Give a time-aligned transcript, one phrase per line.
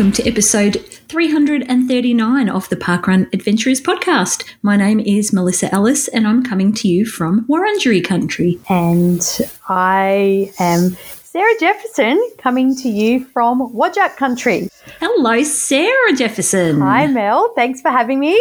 [0.00, 0.76] Welcome to episode
[1.10, 4.50] 339 of the Parkrun Adventurers podcast.
[4.62, 8.58] My name is Melissa Ellis and I'm coming to you from Wurundjeri country.
[8.70, 9.20] And
[9.68, 14.70] I am Sarah Jefferson coming to you from Whadjuk country.
[15.00, 16.80] Hello, Sarah Jefferson.
[16.80, 17.52] Hi, Mel.
[17.54, 18.40] Thanks for having me.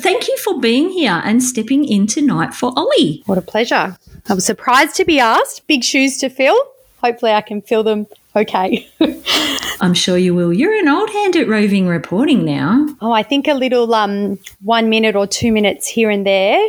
[0.00, 3.24] Thank you for being here and stepping in tonight for Ollie.
[3.26, 3.98] What a pleasure.
[4.28, 5.66] I was surprised to be asked.
[5.66, 6.54] Big shoes to fill.
[7.02, 8.88] Hopefully, I can fill them okay.
[9.80, 10.52] I'm sure you will.
[10.52, 12.86] You're an old hand at roving reporting now.
[13.00, 16.60] Oh, I think a little um, one minute or two minutes here and there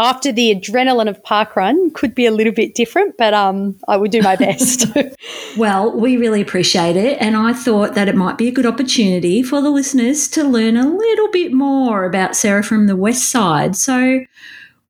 [0.00, 4.10] after the adrenaline of parkrun could be a little bit different, but um, I would
[4.10, 4.86] do my best.
[5.56, 9.42] well, we really appreciate it, and I thought that it might be a good opportunity
[9.42, 13.76] for the listeners to learn a little bit more about Sarah from the West Side.
[13.76, 14.24] So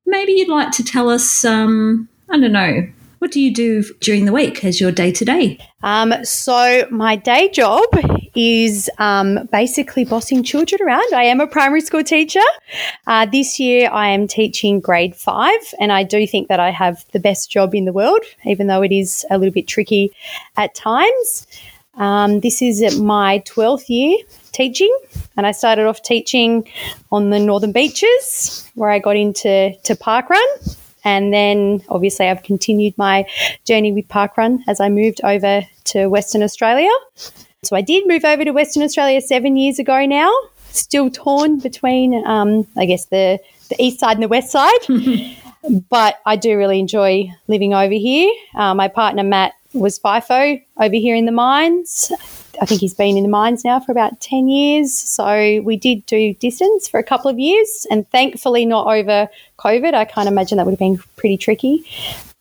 [0.06, 2.88] maybe you'd like to tell us, um, I don't know,
[3.20, 5.58] what do you do during the week as your day to day?
[6.24, 7.84] So, my day job
[8.34, 11.12] is um, basically bossing children around.
[11.14, 12.40] I am a primary school teacher.
[13.06, 17.04] Uh, this year, I am teaching grade five, and I do think that I have
[17.12, 20.12] the best job in the world, even though it is a little bit tricky
[20.56, 21.46] at times.
[21.96, 24.16] Um, this is my 12th year
[24.52, 24.96] teaching,
[25.36, 26.66] and I started off teaching
[27.12, 30.40] on the Northern Beaches where I got into to parkrun
[31.04, 33.26] and then obviously I've continued my
[33.64, 36.90] journey with parkrun as I moved over to Western Australia.
[37.62, 40.32] So I did move over to Western Australia seven years ago now,
[40.70, 44.78] still torn between, um, I guess, the, the east side and the west side.
[45.90, 48.32] but I do really enjoy living over here.
[48.54, 52.12] Uh, my partner Matt was FIFO over here in the mines.
[52.60, 54.92] I think he's been in the mines now for about 10 years.
[54.92, 59.28] So we did do distance for a couple of years and thankfully not over
[59.58, 59.94] COVID.
[59.94, 61.84] I can't imagine that would have been pretty tricky.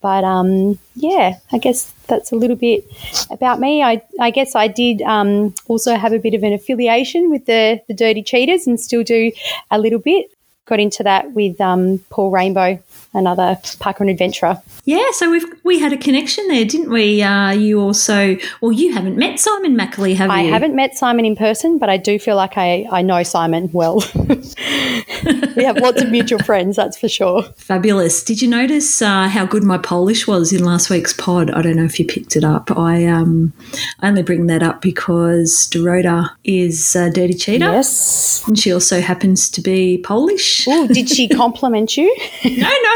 [0.01, 2.85] But um, yeah, I guess that's a little bit
[3.29, 3.83] about me.
[3.83, 7.81] I, I guess I did um, also have a bit of an affiliation with the,
[7.87, 9.31] the Dirty Cheaters and still do
[9.71, 10.27] a little bit.
[10.65, 12.81] Got into that with um, Paul Rainbow
[13.13, 14.61] another parkrun adventurer.
[14.85, 17.21] Yeah, so we've we had a connection there, didn't we?
[17.21, 20.49] Uh, you also, well, you haven't met Simon Mackley, have I you?
[20.49, 23.69] I haven't met Simon in person, but I do feel like I, I know Simon
[23.71, 24.03] well.
[24.15, 27.43] we have lots of mutual friends, that's for sure.
[27.57, 28.23] Fabulous.
[28.23, 31.51] Did you notice uh, how good my Polish was in last week's pod?
[31.51, 32.71] I don't know if you picked it up.
[32.77, 33.53] I um,
[33.99, 37.65] I only bring that up because Dorota is a dirty cheater.
[37.65, 38.43] Yes.
[38.47, 40.65] And she also happens to be Polish.
[40.67, 42.15] Oh, did she compliment you?
[42.43, 42.88] no, no.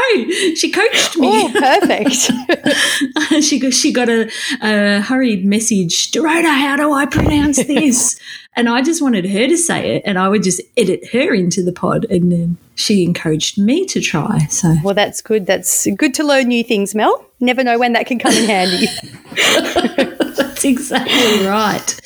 [0.56, 1.28] She coached me.
[1.30, 3.42] Oh, perfect.
[3.44, 4.30] she got she got a,
[4.62, 8.18] a hurried message, Dorota, how do I pronounce this?
[8.56, 11.62] and I just wanted her to say it, and I would just edit her into
[11.62, 14.46] the pod, and then she encouraged me to try.
[14.46, 15.46] So, well, that's good.
[15.46, 17.26] That's good to learn new things, Mel.
[17.40, 18.86] Never know when that can come in handy.
[20.36, 22.00] that's exactly right.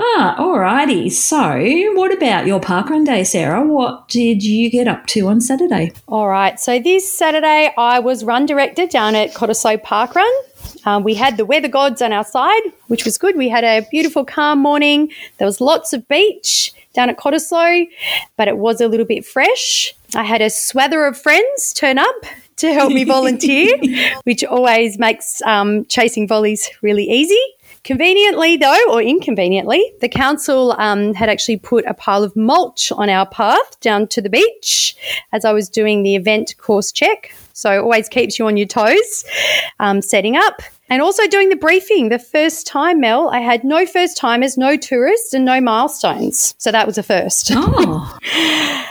[0.00, 1.10] Ah, alrighty.
[1.10, 1.38] So,
[1.94, 3.66] what about your parkrun day, Sarah?
[3.66, 5.92] What did you get up to on Saturday?
[6.06, 6.58] All right.
[6.60, 10.30] So, this Saturday, I was run director down at Cottesloe Parkrun.
[10.86, 13.36] Um, we had the weather gods on our side, which was good.
[13.36, 15.10] We had a beautiful, calm morning.
[15.38, 17.88] There was lots of beach down at Cottesloe,
[18.36, 19.94] but it was a little bit fresh.
[20.14, 22.14] I had a swather of friends turn up
[22.56, 23.76] to help me volunteer,
[24.22, 27.40] which always makes um, chasing volleys really easy.
[27.88, 33.08] Conveniently, though, or inconveniently, the council um, had actually put a pile of mulch on
[33.08, 34.94] our path down to the beach
[35.32, 37.32] as I was doing the event course check.
[37.54, 39.24] So it always keeps you on your toes,
[39.80, 40.60] um, setting up.
[40.90, 42.10] And also doing the briefing.
[42.10, 46.54] The first time, Mel, I had no first timers, no tourists, and no milestones.
[46.58, 47.52] So that was a first.
[47.54, 48.18] Oh.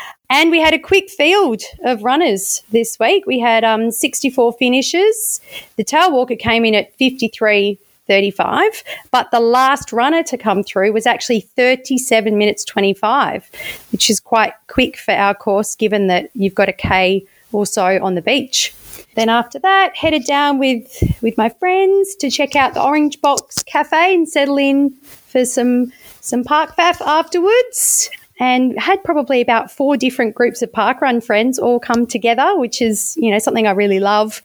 [0.29, 3.25] And we had a quick field of runners this week.
[3.25, 5.39] We had um, 64 finishes.
[5.77, 8.83] The tail walker came in at 53 35.
[9.11, 13.49] But the last runner to come through was actually 37 minutes 25,
[13.91, 18.03] which is quite quick for our course given that you've got a K or so
[18.03, 18.73] on the beach.
[19.15, 23.63] Then after that, headed down with with my friends to check out the Orange Box
[23.63, 28.09] Cafe and settle in for some some park faff afterwards.
[28.39, 33.17] And had probably about four different groups of parkrun friends all come together, which is
[33.19, 34.43] you know something I really love.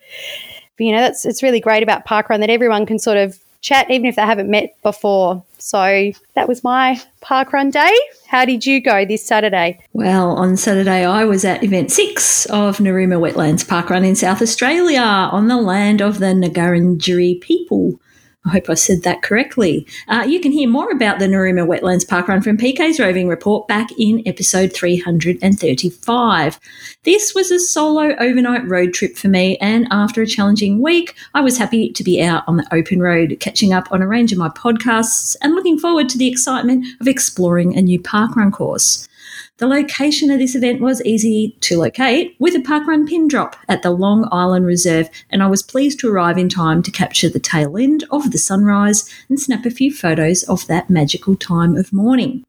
[0.79, 3.91] But, you know that's it's really great about parkrun that everyone can sort of chat,
[3.91, 5.43] even if they haven't met before.
[5.59, 7.97] So that was my parkrun day.
[8.26, 9.79] How did you go this Saturday?
[9.93, 15.00] Well, on Saturday, I was at event six of Narooma Wetlands Parkrun in South Australia
[15.00, 18.00] on the land of the Ngarrindjeri people.
[18.44, 19.87] I hope I said that correctly.
[20.09, 23.69] Uh, you can hear more about the Narooma Wetlands Park Run from PK's roving report
[23.69, 26.59] back in episode 335.
[27.05, 31.41] This was a solo overnight road trip for me, and after a challenging week, I
[31.41, 34.39] was happy to be out on the open road, catching up on a range of
[34.39, 39.09] my podcasts and looking forward to the excitement of exploring a new park run course.
[39.58, 43.82] The location of this event was easy to locate with a parkrun pin drop at
[43.82, 47.38] the Long Island Reserve, and I was pleased to arrive in time to capture the
[47.38, 51.93] tail end of the sunrise and snap a few photos of that magical time of
[51.93, 52.44] morning.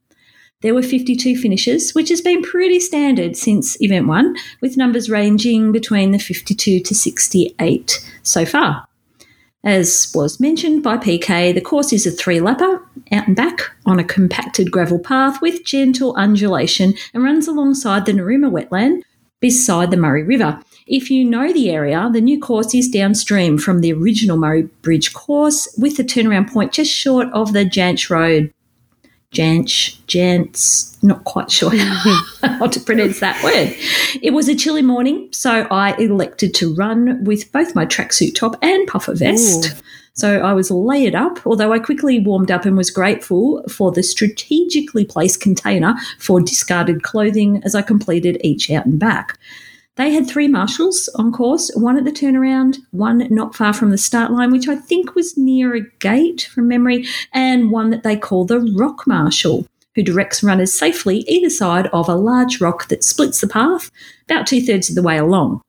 [0.61, 5.73] There were 52 finishes, which has been pretty standard since event one, with numbers ranging
[5.73, 8.87] between the 52 to 68 so far.
[9.63, 12.81] As was mentioned by PK, the course is a three lapper,
[13.13, 18.11] out and back, on a compacted gravel path with gentle undulation and runs alongside the
[18.11, 19.03] Narooma wetland
[19.39, 20.61] beside the Murray River.
[20.85, 25.13] If you know the area, the new course is downstream from the original Murray Bridge
[25.13, 28.53] course with the turnaround point just short of the Jansch Road.
[29.33, 31.71] Jansch, Jants, not quite sure
[32.41, 33.75] how to pronounce that word.
[34.21, 38.55] It was a chilly morning, so I elected to run with both my tracksuit top
[38.61, 39.65] and puffer vest.
[39.65, 39.77] Ooh.
[40.13, 44.03] So I was layered up, although I quickly warmed up and was grateful for the
[44.03, 49.39] strategically placed container for discarded clothing as I completed each out and back.
[49.95, 53.97] They had three marshals on course, one at the turnaround, one not far from the
[53.97, 58.17] start line, which I think was near a gate from memory, and one that they
[58.17, 63.03] call the rock marshal, who directs runners safely either side of a large rock that
[63.03, 63.91] splits the path
[64.25, 65.61] about two thirds of the way along.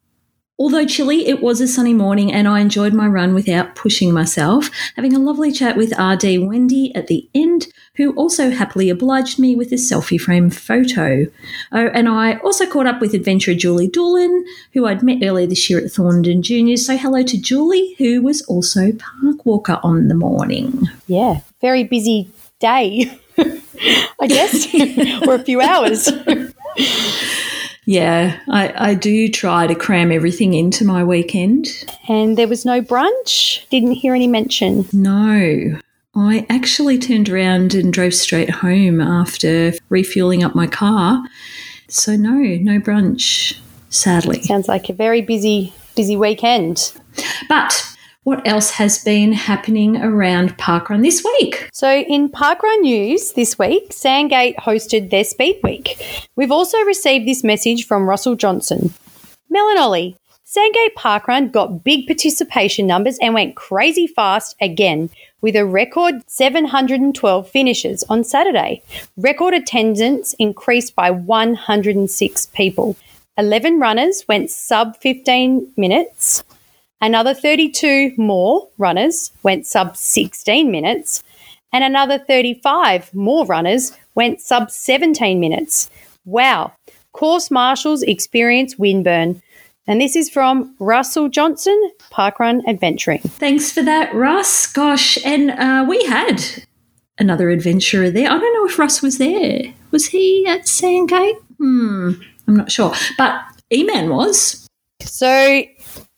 [0.56, 4.70] Although chilly, it was a sunny morning and I enjoyed my run without pushing myself,
[4.94, 7.66] having a lovely chat with RD Wendy at the end,
[7.96, 11.26] who also happily obliged me with a selfie frame photo.
[11.72, 15.68] Oh, and I also caught up with adventurer Julie Doolan, who I'd met earlier this
[15.68, 16.86] year at Thorndon Juniors.
[16.86, 20.88] So hello to Julie, who was also park walker on the morning.
[21.08, 22.30] Yeah, very busy
[22.60, 24.72] day, I guess,
[25.26, 26.08] or a few hours.
[27.86, 31.68] Yeah, I, I do try to cram everything into my weekend.
[32.08, 33.68] And there was no brunch?
[33.68, 34.86] Didn't hear any mention?
[34.92, 35.78] No.
[36.16, 41.24] I actually turned around and drove straight home after refueling up my car.
[41.88, 43.58] So, no, no brunch,
[43.90, 44.42] sadly.
[44.42, 46.92] Sounds like a very busy, busy weekend.
[47.48, 47.93] But
[48.24, 51.68] what else has been happening around Parkrun this week?
[51.72, 56.28] So, in Parkrun news this week, Sandgate hosted their Speed Week.
[56.34, 58.92] We've also received this message from Russell Johnson.
[59.50, 65.10] Mel and Ollie, Sandgate Parkrun got big participation numbers and went crazy fast again
[65.40, 68.82] with a record 712 finishes on Saturday.
[69.16, 72.96] Record attendance increased by 106 people.
[73.36, 76.44] 11 runners went sub 15 minutes.
[77.04, 81.22] Another 32 more runners went sub 16 minutes,
[81.70, 85.90] and another 35 more runners went sub 17 minutes.
[86.24, 86.72] Wow.
[87.12, 89.42] Course marshals experience windburn.
[89.86, 91.78] And this is from Russell Johnson,
[92.10, 93.20] Parkrun Adventuring.
[93.20, 94.66] Thanks for that, Russ.
[94.66, 96.42] Gosh, and uh, we had
[97.18, 98.30] another adventurer there.
[98.30, 99.74] I don't know if Russ was there.
[99.90, 101.36] Was he at Sandgate?
[101.58, 102.12] Hmm,
[102.48, 102.94] I'm not sure.
[103.18, 104.66] But E-Man was.
[105.02, 105.64] So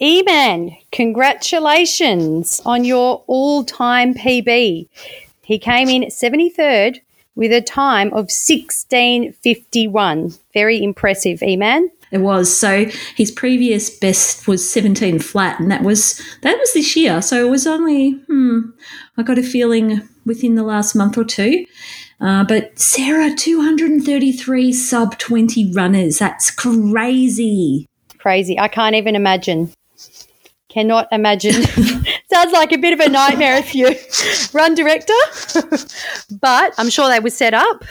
[0.00, 4.88] Eman, congratulations on your all time PB.
[5.42, 7.00] He came in 73rd
[7.34, 10.34] with a time of 1651.
[10.52, 11.88] Very impressive, Eman.
[12.10, 12.56] It was.
[12.56, 12.86] So
[13.16, 17.20] his previous best was 17 flat, and that was that was this year.
[17.20, 18.60] So it was only hmm,
[19.16, 21.66] I got a feeling within the last month or two.
[22.20, 26.18] Uh, but Sarah, 233 sub 20 runners.
[26.18, 27.88] That's crazy.
[28.26, 28.58] Crazy.
[28.58, 29.72] I can't even imagine
[30.68, 31.52] cannot imagine.
[32.32, 33.94] Sounds like a bit of a nightmare if you
[34.52, 35.14] run director.
[36.40, 37.84] but I'm sure they were set up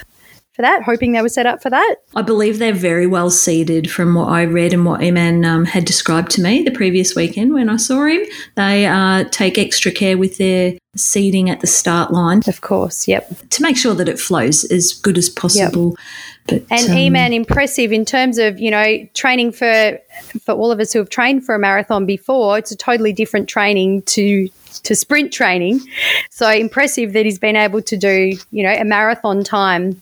[0.52, 1.96] for that, hoping they were set up for that.
[2.14, 5.84] I believe they're very well seeded from what I read and what Eman um, had
[5.84, 8.22] described to me the previous weekend when I saw him.
[8.56, 12.42] They uh, take extra care with their seeding at the start line.
[12.46, 13.30] Of course, yep.
[13.50, 15.90] To make sure that it flows as good as possible.
[15.90, 15.98] Yep.
[16.48, 19.98] But, and um, E-Man impressive in terms of you know training for
[20.40, 22.58] for all of us who have trained for a marathon before.
[22.58, 24.48] It's a totally different training to
[24.84, 25.80] to sprint training.
[26.30, 30.00] So impressive that he's been able to do you know a marathon time,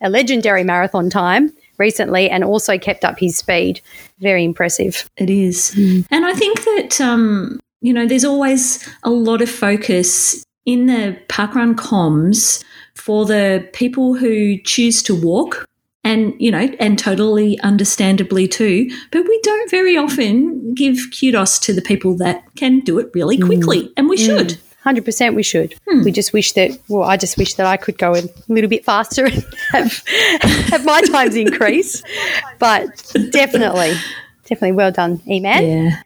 [0.00, 3.80] a legendary marathon time recently, and also kept up his speed.
[4.20, 5.10] Very impressive.
[5.16, 6.06] It is, mm.
[6.10, 11.18] and I think that um, you know there's always a lot of focus in the
[11.28, 12.62] parkrun comms
[12.94, 15.66] for the people who choose to walk
[16.04, 21.72] and you know and totally understandably too but we don't very often give kudos to
[21.72, 23.46] the people that can do it really mm.
[23.46, 23.92] quickly mm.
[23.96, 25.74] and we should hundred percent, we should.
[25.88, 26.02] Hmm.
[26.02, 26.78] We just wish that.
[26.88, 30.02] Well, I just wish that I could go a little bit faster and have,
[30.42, 32.02] have my times increase.
[32.58, 33.94] But definitely,
[34.44, 35.66] definitely, well done, E-Man.
[35.66, 36.02] Yeah.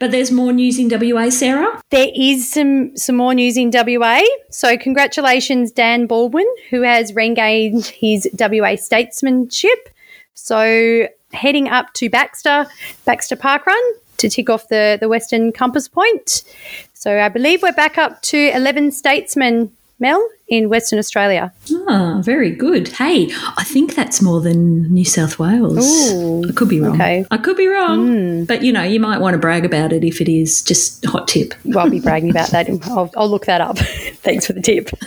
[0.00, 1.80] But there's more news in WA, Sarah.
[1.90, 4.22] There is some some more news in WA.
[4.50, 9.90] So congratulations, Dan Baldwin, who has regained his WA statesmanship.
[10.34, 12.66] So heading up to Baxter,
[13.04, 13.82] Baxter Park Run
[14.16, 16.44] to tick off the, the Western Compass Point.
[16.94, 21.52] So I believe we're back up to 11 statesmen Mel, in Western Australia.
[21.88, 22.88] Ah, very good.
[22.88, 26.12] Hey, I think that's more than New South Wales.
[26.12, 26.94] Ooh, I could be wrong.
[26.94, 27.24] Okay.
[27.30, 28.08] I could be wrong.
[28.08, 28.46] Mm.
[28.46, 30.62] But, you know, you might want to brag about it if it is.
[30.62, 31.54] Just hot tip.
[31.64, 32.68] Well, I'll be bragging about that.
[32.84, 33.78] I'll, I'll look that up.
[34.22, 34.90] Thanks for the tip.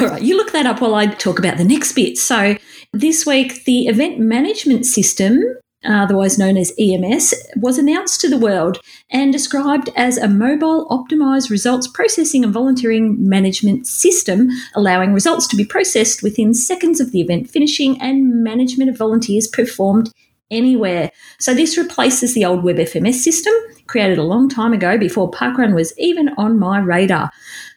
[0.00, 2.18] All right, you look that up while I talk about the next bit.
[2.18, 2.56] So,
[2.92, 5.42] this week, the event management system
[5.84, 8.78] Uh, otherwise known as EMS, was announced to the world
[9.10, 15.56] and described as a mobile optimized results processing and volunteering management system, allowing results to
[15.56, 20.12] be processed within seconds of the event finishing and management of volunteers performed
[20.50, 21.12] anywhere.
[21.38, 23.54] So this replaces the old WebFMS system
[23.88, 27.30] created a long time ago before Parkrun was even on my radar.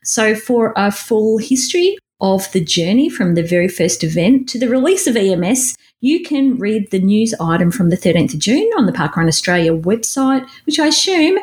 [0.04, 4.70] So for a full history of the journey from the very first event to the
[4.70, 8.86] release of EMS, you can read the news item from the 13th of June on
[8.86, 11.40] the Parkrun Australia website, which I assume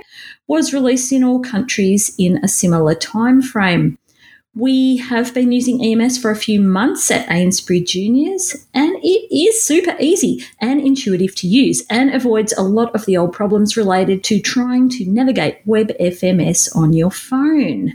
[0.46, 3.98] was released in all countries in a similar time frame.
[4.54, 9.62] We have been using EMS for a few months at Ainsbury Juniors, and it is
[9.62, 14.24] super easy and intuitive to use and avoids a lot of the old problems related
[14.24, 17.94] to trying to navigate WebFMS on your phone.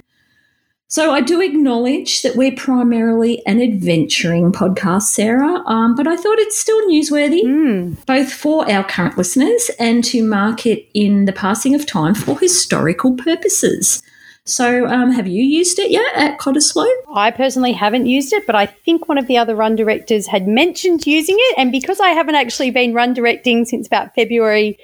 [0.94, 6.38] So I do acknowledge that we're primarily an adventuring podcast, Sarah, um, but I thought
[6.38, 8.06] it's still newsworthy, mm.
[8.06, 12.38] both for our current listeners and to mark it in the passing of time for
[12.38, 14.04] historical purposes.
[14.46, 16.86] So, um, have you used it yet at Cottesloe?
[17.12, 20.48] I personally haven't used it, but I think one of the other run directors had
[20.48, 21.58] mentioned using it.
[21.58, 24.78] And because I haven't actually been run directing since about February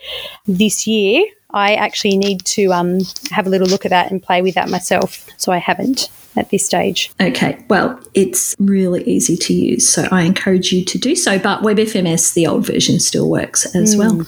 [0.48, 3.00] this year, I actually need to um,
[3.32, 5.28] have a little look at that and play with that myself.
[5.38, 7.12] So I haven't at this stage.
[7.20, 11.40] Okay, well, it's really easy to use, so I encourage you to do so.
[11.40, 14.00] But WebFMS, the old version, still works as mm.
[14.00, 14.28] well.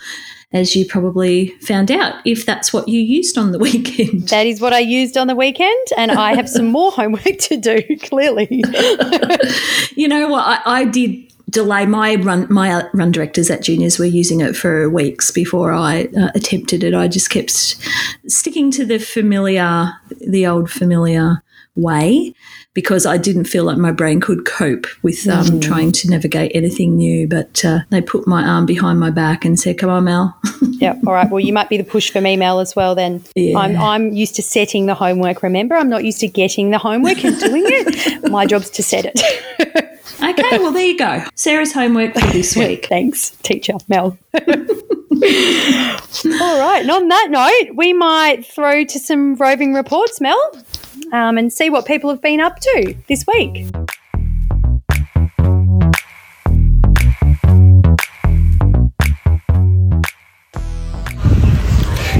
[0.53, 4.27] As you probably found out, if that's what you used on the weekend.
[4.27, 7.57] That is what I used on the weekend, and I have some more homework to
[7.57, 8.47] do, clearly.
[9.95, 10.45] you know what?
[10.45, 11.86] I, I did delay.
[11.86, 16.29] My run, my run directors at juniors were using it for weeks before I uh,
[16.34, 16.93] attempted it.
[16.93, 17.51] I just kept
[18.27, 21.43] sticking to the familiar, the old familiar
[21.75, 22.34] way
[22.74, 25.62] because I didn't feel like my brain could cope with um, mm.
[25.62, 27.27] trying to navigate anything new.
[27.27, 30.98] But uh, they put my arm behind my back and said, "Come on, Mel." yeah.
[31.05, 31.29] All right.
[31.29, 32.96] Well, you might be the push for me, Mel, as well.
[32.96, 33.58] Then yeah.
[33.58, 35.43] I'm I'm used to setting the homework.
[35.43, 38.31] Remember, I'm not used to getting the homework and doing it.
[38.31, 39.88] my job's to set it.
[40.22, 41.24] Okay, well, there you go.
[41.36, 42.88] Sarah's homework for this week.
[42.88, 44.17] Thanks, teacher Mel.
[44.34, 44.39] All
[46.60, 50.39] right, and on that note, we might throw to some roving reports, Mel,
[51.12, 53.67] um, and see what people have been up to this week.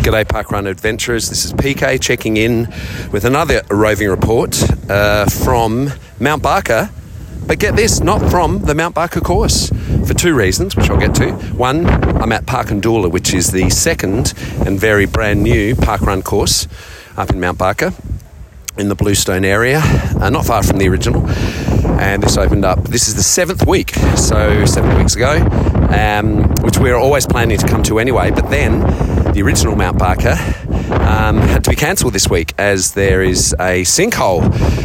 [0.02, 2.68] G'day Parkrun Adventurers, this is PK checking in
[3.12, 4.60] with another roving report
[4.90, 6.90] uh, from Mount Barker
[7.46, 9.70] but get this, not from the Mount Barker course
[10.08, 11.32] for two reasons, which I'll get to.
[11.56, 14.34] One, I'm at Park and Parkindula, which is the second
[14.66, 16.68] and very brand new park run course
[17.18, 17.94] up in Mount Barker
[18.78, 19.82] in the Bluestone area,
[20.20, 21.28] uh, not far from the original.
[22.00, 25.38] And this opened up, this is the seventh week, so seven weeks ago,
[25.92, 28.32] um, which we're always planning to come to anyway.
[28.32, 28.82] But then
[29.34, 30.36] the original Mount Barker
[30.92, 34.42] um, had to be cancelled this week as there is a sinkhole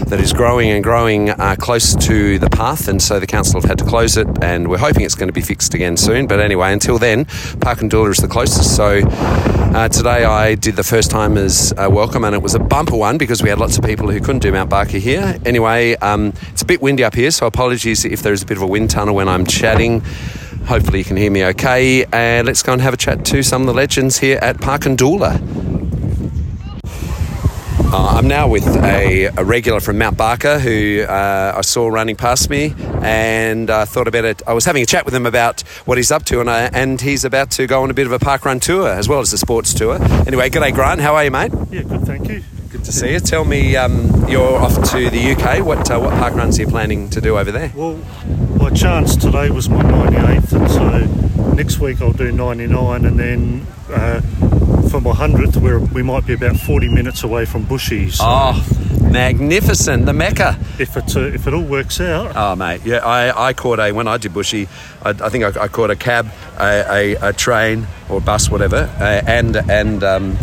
[0.07, 3.69] that is growing and growing uh, close to the path, and so the council have
[3.69, 4.26] had to close it.
[4.43, 6.26] And we're hoping it's going to be fixed again soon.
[6.26, 7.25] But anyway, until then,
[7.61, 8.76] Park and Parkindula is the closest.
[8.76, 12.97] So uh, today I did the first time as welcome, and it was a bumper
[12.97, 15.38] one because we had lots of people who couldn't do Mount Barker here.
[15.45, 18.57] Anyway, um, it's a bit windy up here, so apologies if there is a bit
[18.57, 20.03] of a wind tunnel when I'm chatting.
[20.66, 22.04] Hopefully, you can hear me okay.
[22.12, 25.40] And let's go and have a chat to some of the legends here at Parkindula.
[27.92, 32.16] Uh, I'm now with a, a, regular from Mount Barker who uh, I saw running
[32.16, 34.42] past me and I uh, thought about it.
[34.44, 37.00] I was having a chat with him about what he's up to and, I, and
[37.00, 39.32] he's about to go on a bit of a park run tour as well as
[39.32, 40.02] a sports tour.
[40.26, 41.52] Anyway, g'day Grant, how are you mate?
[41.70, 42.42] Yeah, good, thank you.
[42.70, 43.20] Good to see you.
[43.20, 45.64] Tell me, um, you're off to the UK.
[45.64, 47.73] What uh, what park runs are you planning to do over there?
[47.75, 47.94] Well,
[48.76, 54.21] chance today was my 98th and so next week I'll do 99 and then uh,
[54.90, 58.09] for my hundredth, where we might be about forty minutes away from Bushy.
[58.11, 58.66] So Oh,
[59.11, 60.06] magnificent.
[60.06, 60.56] The Mecca.
[60.78, 62.83] if it uh, if it all works out, Oh, mate.
[62.85, 64.68] Yeah, I, I caught a, when I did Bushy,
[65.02, 66.28] I, I think I, I caught a cab,
[66.59, 66.85] a,
[67.21, 70.37] a, a train or bus, whatever, uh, and, and, um,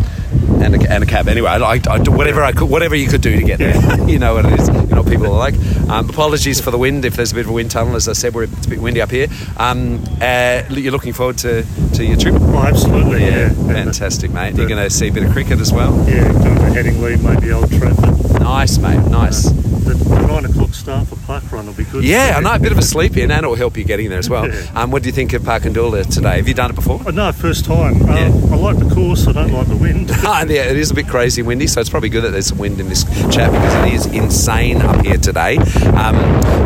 [0.64, 1.28] and a, and a cab.
[1.28, 3.74] Anyway, I, I, I do whatever I could, whatever you could do to get there.
[4.08, 4.68] you know what it is.
[4.68, 5.54] You know what people are like.
[5.88, 7.04] Um, apologies for the wind.
[7.04, 8.80] If there's a bit of a wind tunnel, as I said, we're, it's a bit
[8.80, 9.28] windy up here.
[9.56, 12.34] Um, uh, you're looking forward to, to your trip.
[12.38, 13.52] oh, absolutely, yeah.
[13.52, 14.54] Uh, Fantastic, mate.
[14.56, 15.96] You're going to see a bit of cricket as well.
[16.08, 18.40] yeah, doing the Headingley, maybe Old Trafford.
[18.40, 19.06] Nice, mate.
[19.10, 19.63] Nice.
[19.84, 22.04] The nine o'clock start for Park Run will be good.
[22.04, 22.54] Yeah, I know.
[22.54, 24.48] A bit of a sleep in, and it will help you getting there as well.
[24.48, 24.66] Yeah.
[24.74, 26.36] Um, what do you think of Park and today?
[26.36, 27.00] Have you done it before?
[27.06, 28.02] Oh, no, first time.
[28.02, 28.26] Um, Yeah.
[28.52, 29.26] I like the course.
[29.26, 30.10] I don't like the wind.
[30.26, 32.46] Ah, and yeah, it is a bit crazy windy, so it's probably good that there's
[32.46, 35.58] some wind in this chat because it is insane up here today.
[35.58, 36.16] Um,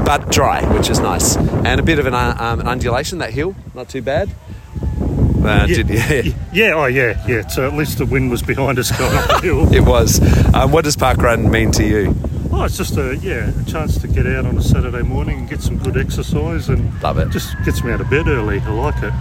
[0.04, 3.18] but dry, which is nice, and a bit of an, uh, um, an undulation.
[3.18, 4.30] That hill, not too bad.
[5.42, 6.22] Uh, yeah, did, yeah,
[6.52, 7.46] yeah, oh yeah, yeah.
[7.48, 9.72] So at least the wind was behind us going up the hill.
[9.74, 10.20] it was.
[10.54, 12.14] Um, what does Park Run mean to you?
[12.50, 15.48] Oh, it's just a yeah, a chance to get out on a Saturday morning and
[15.48, 17.30] get some good exercise and Love it.
[17.30, 18.60] Just gets me out of bed early.
[18.60, 19.12] I like it.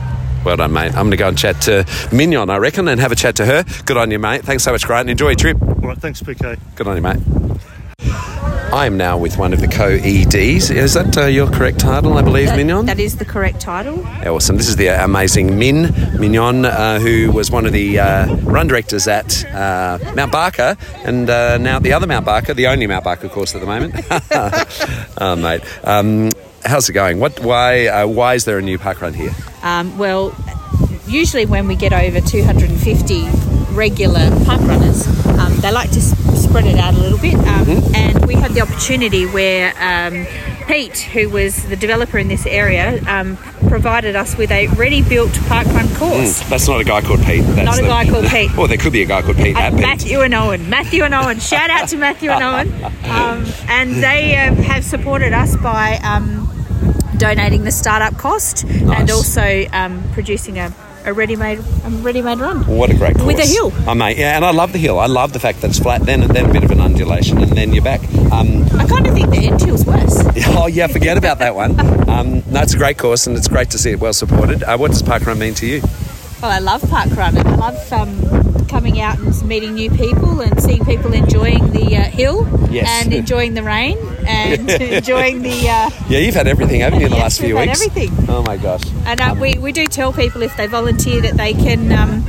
[0.45, 0.95] Well done, mate.
[0.95, 3.45] I'm going to go and chat to Mignon, I reckon, and have a chat to
[3.45, 3.65] her.
[3.85, 4.43] Good on you, mate.
[4.43, 5.09] Thanks so much, Grant.
[5.09, 5.61] Enjoy your trip.
[5.61, 6.57] All right, thanks, PK.
[6.75, 8.33] Good on you, mate.
[8.73, 10.69] I am now with one of the co-EDs.
[10.69, 12.85] Is that uh, your correct title, I believe, Mignon?
[12.85, 14.05] That is the correct title.
[14.25, 14.57] Awesome.
[14.57, 19.07] This is the amazing Min Mignon, uh, who was one of the uh, run directors
[19.07, 23.29] at uh, Mount Barker, and uh, now the other Mount Barker, the only Mount Barker
[23.29, 23.95] course at the moment.
[25.17, 25.63] oh, mate.
[25.85, 26.29] Um,
[26.65, 27.19] how's it going?
[27.19, 27.39] What?
[27.39, 27.87] Why?
[27.87, 29.31] Uh, why is there a new park run here?
[29.63, 30.35] Um, well,
[31.07, 33.46] usually when we get over 250
[33.77, 35.07] regular park runners,
[35.39, 37.35] um, they like to spread it out a little bit.
[37.35, 40.25] Um, And we had the opportunity where um,
[40.67, 43.37] Pete, who was the developer in this area, um,
[43.69, 46.41] provided us with a ready-built park run course.
[46.49, 47.43] That's not a guy called Pete.
[47.43, 48.55] That's Not a the- guy called Pete.
[48.57, 49.79] Well, there could be a guy called Pete Uh, Pete.
[49.81, 50.69] Matthew and Owen.
[50.69, 51.39] Matthew and Owen.
[51.39, 52.93] Shout out to Matthew and Owen.
[53.07, 56.49] Um, and they have supported us by um,
[57.17, 60.73] donating the startup cost and also um, producing a,
[61.07, 62.67] a ready-made a ready-made run.
[62.67, 63.25] What a great course.
[63.25, 63.71] With a hill.
[63.87, 64.17] Oh, mate.
[64.17, 64.99] Yeah, and I love the hill.
[64.99, 67.51] I love the fact that it's flat, then then a bit of an undulation, and
[67.51, 68.01] then you're back.
[68.31, 70.21] Um, I kind of think the end hill's worse.
[70.49, 71.79] oh, yeah, forget about that one.
[72.09, 74.63] Um, no, it's a great course, and it's great to see it well supported.
[74.63, 75.81] Uh, what does parkrun mean to you?
[76.41, 77.37] Well, I love park run.
[77.37, 82.01] I love um, coming out and meeting new people and seeing people enjoying the uh,
[82.03, 82.87] hill Yes.
[83.05, 85.51] and enjoying the rain and enjoying the.
[85.69, 87.81] Uh, Yeah, you've had everything, haven't you, in the Yes, last few weeks?
[87.81, 88.13] everything.
[88.29, 88.81] Oh, my gosh.
[89.05, 92.23] And uh, we, we do tell people if they volunteer that they can um,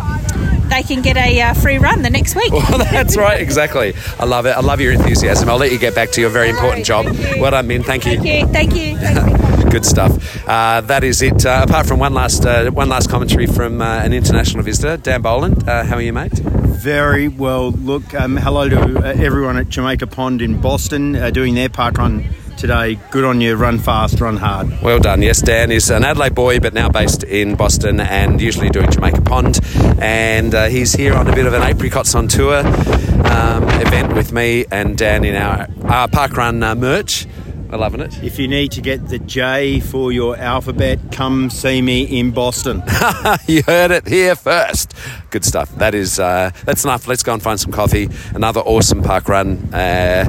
[0.68, 2.53] they can get a uh, free run the next week.
[2.59, 3.94] Well, that's right, exactly.
[4.18, 4.51] I love it.
[4.51, 5.48] I love your enthusiasm.
[5.48, 7.07] I'll let you get back to your very important job.
[7.38, 7.83] Well done, Min.
[7.83, 8.20] Thank you.
[8.20, 8.96] Thank you, thank you.
[8.98, 9.47] Thank you.
[9.70, 10.48] Good stuff.
[10.48, 11.44] Uh, that is it.
[11.44, 15.20] Uh, apart from one last uh, one last commentary from uh, an international visitor, Dan
[15.20, 15.68] Boland.
[15.68, 16.33] Uh, how are you, mate?
[16.33, 17.72] Very well.
[17.72, 22.24] Look, um, hello to everyone at Jamaica Pond in Boston uh, doing their park run
[22.57, 22.98] today.
[23.11, 23.57] Good on you.
[23.57, 24.81] Run fast, run hard.
[24.83, 25.22] Well done.
[25.22, 29.20] Yes, Dan is an Adelaide boy, but now based in Boston and usually doing Jamaica
[29.22, 29.61] Pond.
[30.00, 34.33] And uh, he's here on a bit of an Apricots on Tour um, event with
[34.33, 37.26] me and Dan in our, our park run uh, merch.
[37.70, 38.22] We're loving it.
[38.22, 42.83] If you need to get the J for your alphabet, come see me in Boston.
[43.46, 44.94] you heard it here first.
[45.28, 45.74] Good stuff.
[45.76, 47.07] That is uh, that's enough.
[47.07, 48.09] Let's go and find some coffee.
[48.35, 50.24] Another awesome park run, uh,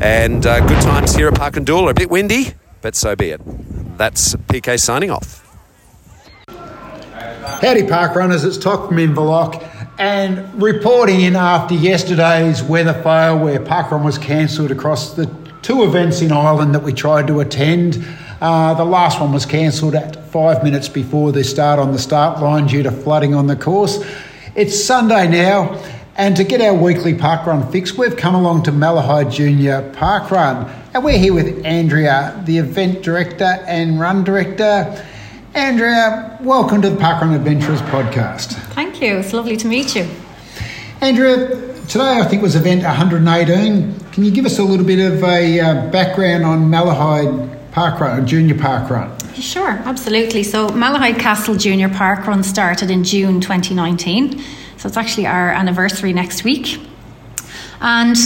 [0.00, 1.90] and uh, good times here at Parkindula.
[1.90, 3.42] A bit windy, but so be it.
[3.98, 5.46] That's PK signing off.
[6.48, 8.42] Howdy, park runners.
[8.44, 9.62] It's Toc from Inverloch
[9.98, 15.26] and reporting in after yesterday's weather fail where parkrun was cancelled across the
[15.62, 18.04] two events in Ireland that we tried to attend.
[18.40, 22.40] Uh, the last one was cancelled at five minutes before the start on the start
[22.40, 24.02] line due to flooding on the course.
[24.54, 25.80] It's Sunday now,
[26.16, 31.04] and to get our weekly parkrun fix, we've come along to Malahide Junior Parkrun, and
[31.04, 35.06] we're here with Andrea, the event director and run director.
[35.54, 38.52] Andrea, welcome to the Parkrun Adventurers podcast.
[38.72, 39.18] Thank you.
[39.18, 40.08] It's lovely to meet you.
[41.00, 44.00] Andrea, today I think was event 118.
[44.12, 48.24] Can you give us a little bit of a uh, background on Malahide Park Run,
[48.26, 49.10] Junior Park Run?
[49.34, 50.44] Sure, absolutely.
[50.44, 54.38] So, Malahide Castle Junior Park Run started in June 2019.
[54.76, 56.80] So, it's actually our anniversary next week.
[57.80, 58.16] And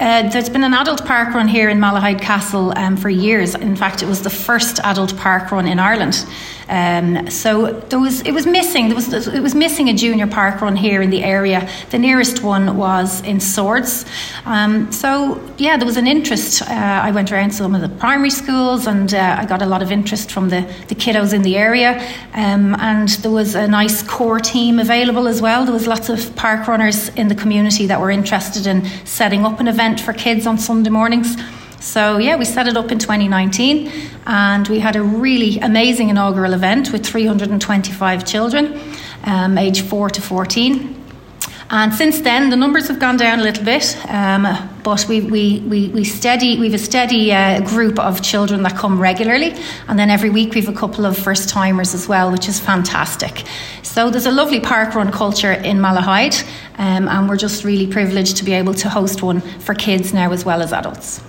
[0.00, 3.54] uh, there's been an adult park run here in Malahide Castle um, for years.
[3.54, 6.24] In fact, it was the first adult park run in Ireland.
[6.70, 10.60] Um, so there was it was missing there was it was missing a junior park
[10.60, 11.68] run here in the area.
[11.90, 14.06] The nearest one was in Swords.
[14.44, 16.62] Um, so yeah, there was an interest.
[16.62, 19.82] Uh, I went around some of the primary schools and uh, I got a lot
[19.82, 21.98] of interest from the, the kiddos in the area.
[22.34, 25.64] Um, and there was a nice core team available as well.
[25.64, 29.58] There was lots of park runners in the community that were interested in setting up
[29.58, 31.36] an event for kids on Sunday mornings.
[31.80, 33.90] So, yeah, we set it up in 2019
[34.26, 38.78] and we had a really amazing inaugural event with 325 children,
[39.24, 40.96] um, age 4 to 14.
[41.70, 44.46] And since then, the numbers have gone down a little bit, um,
[44.82, 48.76] but we, we, we, we steady, we have a steady uh, group of children that
[48.76, 49.54] come regularly.
[49.88, 52.60] And then every week we have a couple of first timers as well, which is
[52.60, 53.44] fantastic.
[53.82, 56.44] So there's a lovely park run culture in Malahide,
[56.76, 60.32] um, and we're just really privileged to be able to host one for kids now
[60.32, 61.22] as well as adults.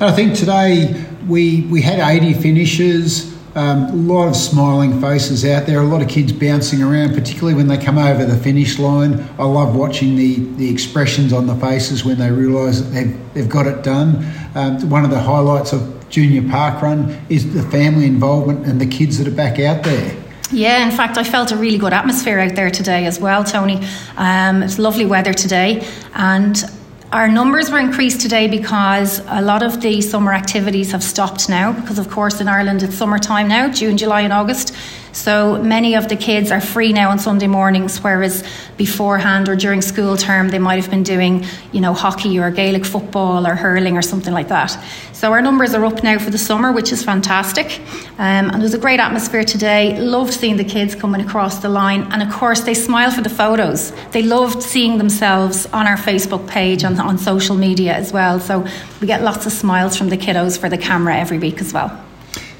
[0.00, 5.44] And I think today we, we had 80 finishes, um, a lot of smiling faces
[5.44, 8.80] out there, a lot of kids bouncing around, particularly when they come over the finish
[8.80, 9.24] line.
[9.38, 13.48] I love watching the, the expressions on the faces when they realise that they've, they've
[13.48, 14.28] got it done.
[14.56, 18.86] Um, one of the highlights of Junior Park Run is the family involvement and the
[18.86, 20.16] kids that are back out there.
[20.50, 23.84] Yeah, in fact, I felt a really good atmosphere out there today as well, Tony.
[24.16, 26.62] Um, it's lovely weather today, and
[27.12, 31.72] our numbers were increased today because a lot of the summer activities have stopped now,
[31.72, 34.74] because of course in Ireland it's summertime now, June, July, and August.
[35.12, 38.42] So many of the kids are free now on Sunday mornings, whereas
[38.76, 42.84] beforehand or during school term they might have been doing, you know, hockey or Gaelic
[42.84, 44.76] football or hurling or something like that.
[45.24, 47.80] So our numbers are up now for the summer, which is fantastic.
[48.18, 49.98] Um, and there was a great atmosphere today.
[49.98, 53.30] Loved seeing the kids coming across the line, and of course they smile for the
[53.30, 53.90] photos.
[54.10, 58.38] They loved seeing themselves on our Facebook page and on social media as well.
[58.38, 58.66] So
[59.00, 62.04] we get lots of smiles from the kiddos for the camera every week as well.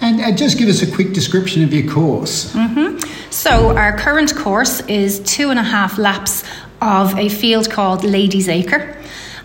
[0.00, 2.50] And uh, just give us a quick description of your course.
[2.55, 2.98] Mm-hmm.
[3.29, 6.44] So, our current course is two and a half laps
[6.81, 8.96] of a field called Ladies Acre.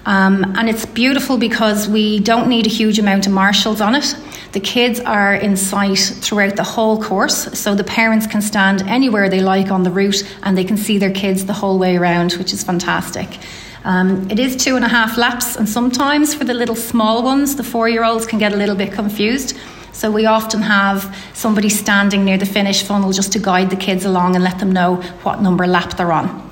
[0.05, 4.15] Um, and it's beautiful because we don't need a huge amount of marshals on it.
[4.51, 9.29] The kids are in sight throughout the whole course, so the parents can stand anywhere
[9.29, 12.33] they like on the route and they can see their kids the whole way around,
[12.33, 13.27] which is fantastic.
[13.83, 17.55] Um, it is two and a half laps, and sometimes for the little small ones,
[17.55, 19.55] the four year olds can get a little bit confused.
[19.93, 24.05] So we often have somebody standing near the finish funnel just to guide the kids
[24.05, 26.48] along and let them know what number lap they're on.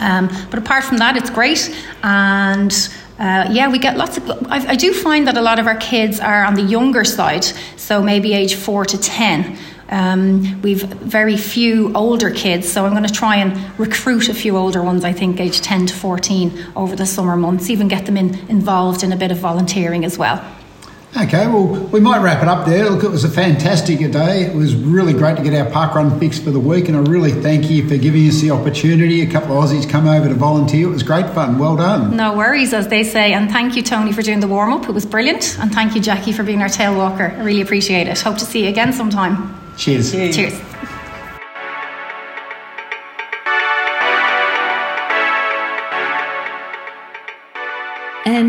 [0.00, 1.74] Um, but apart from that, it's great.
[2.02, 2.72] And
[3.18, 4.28] uh, yeah, we get lots of.
[4.48, 7.44] I, I, do find that a lot of our kids are on the younger side,
[7.76, 9.56] so maybe age four to 10.
[9.90, 14.56] Um, we've very few older kids, so I'm going to try and recruit a few
[14.56, 18.16] older ones, I think, age 10 to 14 over the summer months, even get them
[18.16, 20.44] in, involved in a bit of volunteering as well.
[21.16, 22.90] Okay, well, we might wrap it up there.
[22.90, 24.42] Look, it was a fantastic day.
[24.42, 27.00] It was really great to get our park run fixed for the week, and I
[27.08, 29.22] really thank you for giving us the opportunity.
[29.22, 30.88] A couple of Aussies come over to volunteer.
[30.88, 31.56] It was great fun.
[31.60, 32.16] Well done.
[32.16, 33.32] No worries, as they say.
[33.32, 34.88] And thank you, Tony, for doing the warm up.
[34.88, 35.56] It was brilliant.
[35.60, 37.26] And thank you, Jackie, for being our tail walker.
[37.26, 38.20] I really appreciate it.
[38.20, 39.54] Hope to see you again sometime.
[39.76, 40.10] Cheers.
[40.10, 40.34] Cheers.
[40.34, 40.60] Cheers.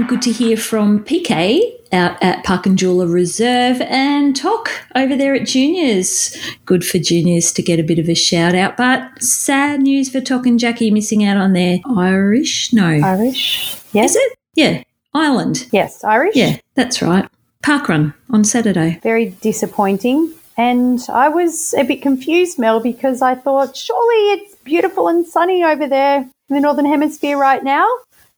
[0.08, 5.34] Good to hear from PK out at Park and Parkindula Reserve and TOC over there
[5.34, 6.38] at Juniors.
[6.66, 10.22] Good for Juniors to get a bit of a shout out, but sad news for
[10.22, 12.72] TOC and Jackie missing out on their Irish.
[12.72, 12.86] No.
[12.86, 13.82] Irish.
[13.94, 14.12] Yes.
[14.12, 14.38] Is it?
[14.54, 14.84] Yeah.
[15.16, 15.68] Ireland.
[15.72, 16.36] Yes, Irish.
[16.36, 17.28] Yeah, that's right.
[17.64, 19.00] Parkrun on Saturday.
[19.02, 20.32] Very disappointing.
[20.56, 25.64] And I was a bit confused, Mel, because I thought surely it's beautiful and sunny
[25.64, 27.88] over there in the Northern Hemisphere right now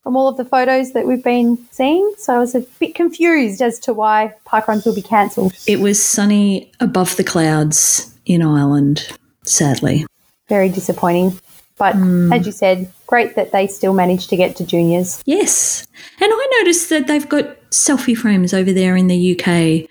[0.07, 2.13] from all of the photos that we've been seeing.
[2.17, 5.51] So I was a bit confused as to why parkruns will be cancelled.
[5.67, 9.05] It was sunny above the clouds in Ireland,
[9.43, 10.05] sadly.
[10.47, 11.37] Very disappointing.
[11.77, 12.33] But mm.
[12.33, 15.21] as you said, great that they still managed to get to juniors.
[15.25, 15.85] Yes.
[16.21, 19.89] And I noticed that they've got selfie frames over there in the UK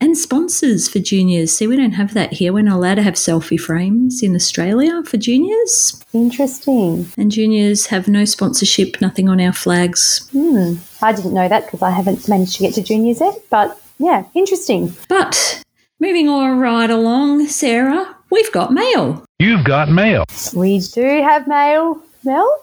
[0.00, 1.56] and sponsors for juniors.
[1.56, 2.52] See, we don't have that here.
[2.52, 6.02] We're not allowed to have selfie frames in Australia for juniors.
[6.12, 7.10] Interesting.
[7.16, 10.28] And juniors have no sponsorship, nothing on our flags.
[10.32, 10.74] Hmm.
[11.02, 13.38] I didn't know that because I haven't managed to get to juniors yet.
[13.48, 14.94] But yeah, interesting.
[15.08, 15.62] But
[15.98, 19.24] moving all right along, Sarah, we've got mail.
[19.38, 20.24] You've got mail.
[20.54, 22.62] We do have mail, Mel.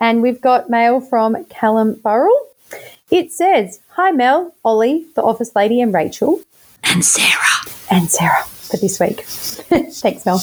[0.00, 2.46] And we've got mail from Callum Burrell.
[3.10, 6.40] It says, Hi Mel, Ollie, the office lady, and Rachel
[6.84, 7.74] and Sarah.
[7.90, 9.22] And Sarah for this week.
[9.24, 10.40] Thanks, Mel.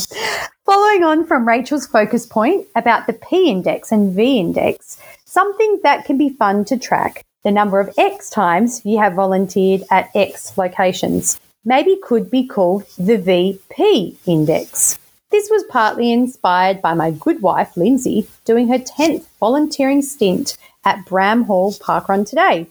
[0.66, 6.06] Following on from Rachel's focus point about the P index and V index, something that
[6.06, 10.58] can be fun to track the number of X times you have volunteered at X
[10.58, 11.40] locations.
[11.64, 14.98] maybe could be called the VP Index.
[15.32, 21.06] This was partly inspired by my good wife, Lindsay, doing her 10th volunteering stint at
[21.06, 22.68] Bramhall Parkrun today.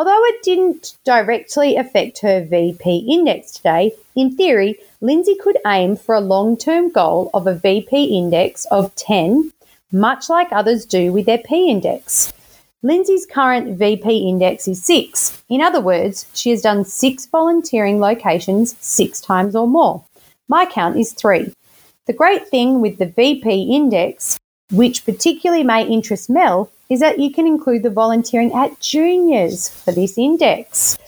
[0.00, 6.14] Although it didn't directly affect her VP index today, in theory, Lindsay could aim for
[6.14, 9.52] a long term goal of a VP index of 10,
[9.92, 12.32] much like others do with their P index.
[12.82, 15.42] Lindsay's current VP index is 6.
[15.50, 20.02] In other words, she has done six volunteering locations six times or more.
[20.48, 21.52] My count is 3.
[22.06, 27.32] The great thing with the VP index, which particularly may interest Mel, is that you
[27.32, 30.98] can include the volunteering at juniors for this index.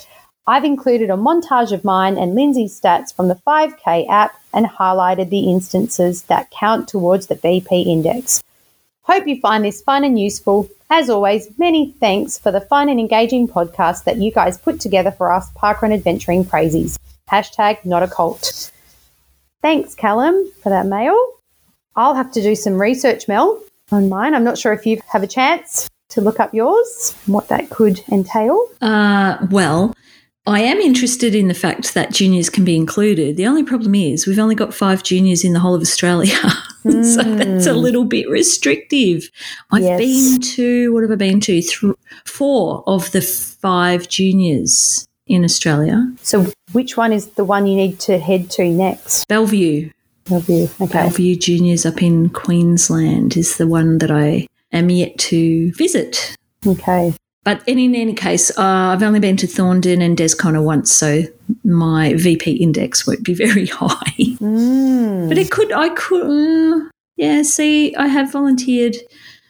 [0.47, 5.31] I've included a montage of mine and Lindsay's stats from the 5K app and highlighted
[5.31, 8.43] the instances that count towards the VP index.
[9.03, 10.69] Hope you find this fun and useful.
[10.91, 15.11] As always, many thanks for the fun and engaging podcast that you guys put together
[15.11, 16.99] for us parkrun adventuring crazies.
[17.31, 18.71] Hashtag not a cult.
[19.61, 21.17] Thanks, Callum, for that mail.
[21.97, 24.35] I'll have to do some research, Mel, on mine.
[24.35, 27.71] I'm not sure if you have a chance to look up yours and what that
[27.71, 28.67] could entail.
[28.81, 29.95] Uh, well,
[30.47, 33.37] I am interested in the fact that juniors can be included.
[33.37, 36.37] The only problem is we've only got five juniors in the whole of Australia.
[36.83, 39.31] so that's a little bit restrictive.
[39.71, 39.99] I've Yes.
[40.01, 41.63] been to, what have I been to?
[41.63, 46.13] Th- four of the five juniors in Australia.
[46.23, 49.29] So, which one is the one you need to head to next?
[49.29, 49.91] Bellevue.
[50.25, 50.69] Bellevue.
[50.81, 50.93] Okay.
[50.93, 56.37] Bellevue Juniors up in Queensland is the one that I am yet to visit.
[56.67, 57.15] Okay.
[57.45, 61.23] But in, in any case, uh, I've only been to Thorndon and Desconnor once, so
[61.65, 64.15] my VP index won't be very high.
[64.17, 65.29] Mm.
[65.29, 68.97] But it could, I could, uh, yeah, see, I have volunteered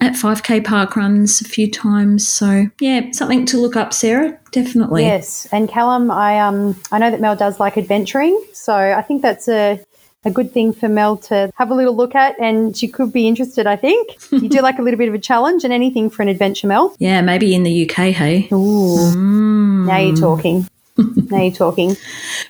[0.01, 2.27] at 5K park runs a few times.
[2.27, 5.05] So, yeah, something to look up, Sarah, definitely.
[5.05, 9.23] Yes, and Callum, I um I know that Mel does like adventuring, so I think
[9.23, 9.81] that's a
[10.25, 13.27] a good thing for Mel to have a little look at, and she could be
[13.27, 13.67] interested.
[13.67, 16.29] I think you do like a little bit of a challenge and anything for an
[16.29, 16.95] adventure, Mel.
[16.99, 18.49] Yeah, maybe in the UK, hey?
[18.53, 19.87] Ooh, Mm.
[19.87, 20.67] now you're talking.
[20.97, 21.97] now you're talking.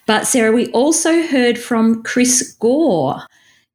[0.06, 3.22] But Sarah, we also heard from Chris Gore.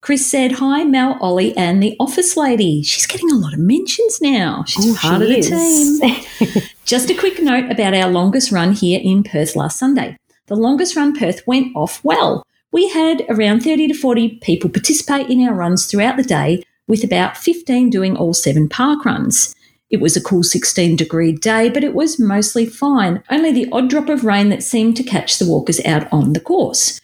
[0.02, 2.84] Chris said, Hi, Mel, Ollie, and the office lady.
[2.84, 4.64] She's getting a lot of mentions now.
[4.68, 6.00] She's Ooh, part she of the is.
[6.00, 6.64] team.
[6.86, 10.16] Just a quick note about our longest run here in Perth last Sunday.
[10.46, 12.44] The longest run Perth went off well.
[12.72, 17.04] We had around 30 to 40 people participate in our runs throughout the day, with
[17.04, 19.56] about 15 doing all seven park runs.
[19.90, 23.90] It was a cool 16 degree day, but it was mostly fine, only the odd
[23.90, 27.00] drop of rain that seemed to catch the walkers out on the course.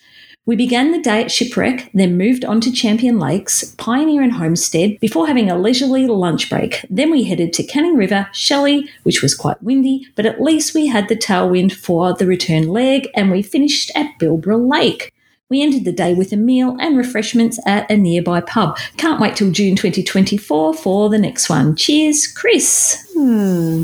[0.46, 5.00] We began the day at Shipwreck, then moved on to Champion Lakes, Pioneer and Homestead
[5.00, 6.86] before having a leisurely lunch break.
[6.90, 10.88] Then we headed to Canning River, Shelley, which was quite windy, but at least we
[10.88, 15.13] had the tailwind for the return leg, and we finished at Bibra Lake.
[15.54, 18.76] We ended the day with a meal and refreshments at a nearby pub.
[18.98, 21.76] Can't wait till June 2024 for the next one.
[21.76, 23.08] Cheers, Chris.
[23.16, 23.84] Hmm.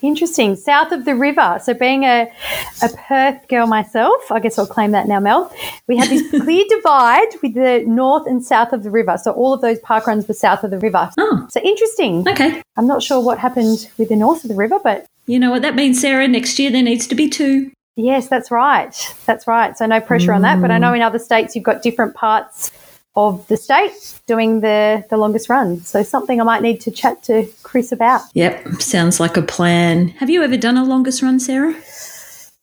[0.00, 0.54] Interesting.
[0.54, 1.58] South of the river.
[1.60, 2.30] So, being a,
[2.84, 5.52] a Perth girl myself, I guess I'll claim that now, Mel.
[5.88, 9.18] We had this clear divide with the north and south of the river.
[9.20, 11.10] So, all of those park runs were south of the river.
[11.18, 12.28] Oh, So, interesting.
[12.28, 12.62] okay.
[12.76, 15.62] I'm not sure what happened with the north of the river, but You know what
[15.62, 16.28] that means, Sarah?
[16.28, 17.72] Next year there needs to be two.
[17.96, 18.94] Yes, that's right.
[19.26, 19.76] That's right.
[19.76, 20.60] So, no pressure on that.
[20.60, 20.96] But I know mm.
[20.96, 22.70] in other states you've got different parts
[23.14, 25.80] of the state doing the, the longest run.
[25.80, 28.22] So, something I might need to chat to Chris about.
[28.34, 30.08] Yep, sounds like a plan.
[30.08, 31.74] Have you ever done a longest run, Sarah?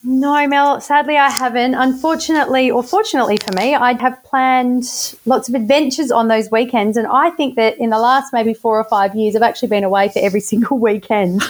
[0.01, 1.73] No, Mel, sadly I haven't.
[1.73, 4.85] Unfortunately, or fortunately for me, I'd have planned
[5.25, 6.95] lots of adventures on those weekends.
[6.95, 9.83] And I think that in the last maybe four or five years, I've actually been
[9.83, 11.43] away for every single weekend.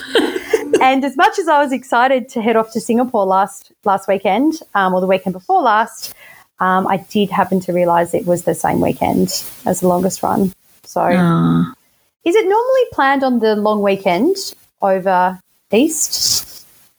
[0.81, 4.59] And as much as I was excited to head off to Singapore last last weekend,
[4.75, 6.13] um, or the weekend before last,
[6.59, 10.53] um, I did happen to realise it was the same weekend as the longest run.
[10.83, 11.73] So, Ah,
[12.25, 14.35] is it normally planned on the long weekend
[14.81, 15.39] over
[15.71, 16.48] east,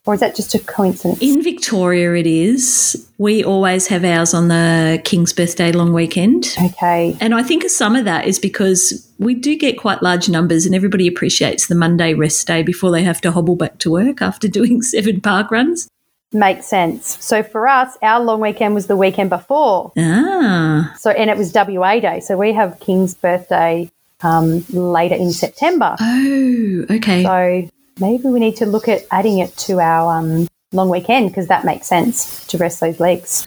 [0.06, 1.20] or is that just a coincidence?
[1.20, 3.06] in Victoria, it is.
[3.18, 6.56] We always have ours on the King's Birthday long weekend.
[6.62, 7.16] Okay.
[7.20, 10.74] And I think some of that is because we do get quite large numbers, and
[10.74, 14.48] everybody appreciates the Monday rest day before they have to hobble back to work after
[14.58, 15.88] doing seven park runs.
[16.32, 17.18] Makes sense.
[17.22, 19.92] So for us, our long weekend was the weekend before.
[19.98, 22.20] Ah, So and it was WA Day.
[22.20, 23.90] So we have King's birthday
[24.22, 25.96] um, later in September.
[26.00, 27.24] oh, okay.
[27.24, 27.68] So
[28.00, 31.64] maybe we need to look at adding it to our um, long weekend because that
[31.64, 33.44] makes sense to rest those legs.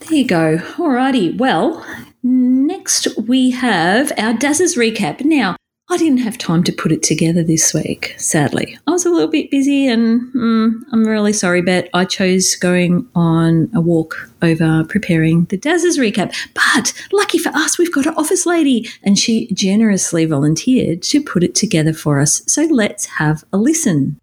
[0.00, 0.58] There you go.
[0.58, 1.36] Alrighty.
[1.36, 1.84] Well,
[2.22, 5.24] next we have our Dazzers recap.
[5.24, 5.56] Now,
[5.88, 8.76] I didn't have time to put it together this week, sadly.
[8.88, 13.08] I was a little bit busy and mm, I'm really sorry, but I chose going
[13.14, 16.34] on a walk over preparing the Dazzers recap.
[16.54, 21.44] But lucky for us, we've got an office lady and she generously volunteered to put
[21.44, 22.42] it together for us.
[22.48, 24.18] So let's have a listen.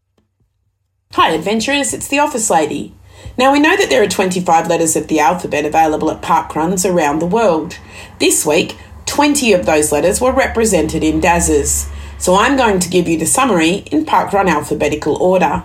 [1.13, 2.93] Hi, adventurers, it's the office lady.
[3.37, 7.19] Now, we know that there are 25 letters of the alphabet available at parkruns around
[7.19, 7.77] the world.
[8.19, 11.89] This week, 20 of those letters were represented in Dazzers.
[12.17, 15.63] So I'm going to give you the summary in parkrun alphabetical order.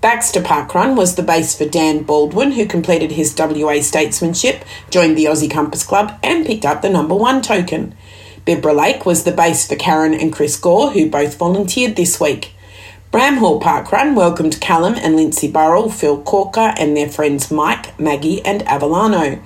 [0.00, 5.24] Baxter Parkrun was the base for Dan Baldwin, who completed his WA statesmanship, joined the
[5.24, 7.94] Aussie Compass Club, and picked up the number one token.
[8.46, 12.54] Bibra Lake was the base for Karen and Chris Gore, who both volunteered this week.
[13.14, 18.62] Bramhall Parkrun welcomed Callum and Lindsay Burrell, Phil Corker, and their friends Mike, Maggie, and
[18.62, 19.40] Avellano.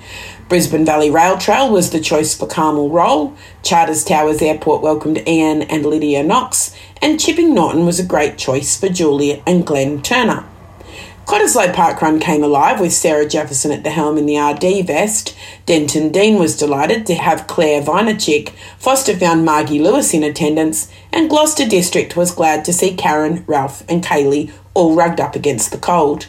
[0.48, 3.34] Brisbane Valley Rail Trail was the choice for Carmel Roll.
[3.62, 8.74] Charters Towers Airport welcomed Ian and Lydia Knox, and Chipping Norton was a great choice
[8.74, 10.46] for Julia and Glenn Turner.
[11.28, 15.36] Cottesloe Park Run came alive with Sarah Jefferson at the helm in the RD vest.
[15.66, 18.54] Denton Dean was delighted to have Claire Vinachik.
[18.78, 23.84] Foster found Margie Lewis in attendance, and Gloucester District was glad to see Karen, Ralph,
[23.90, 26.28] and Kaylee all rugged up against the cold.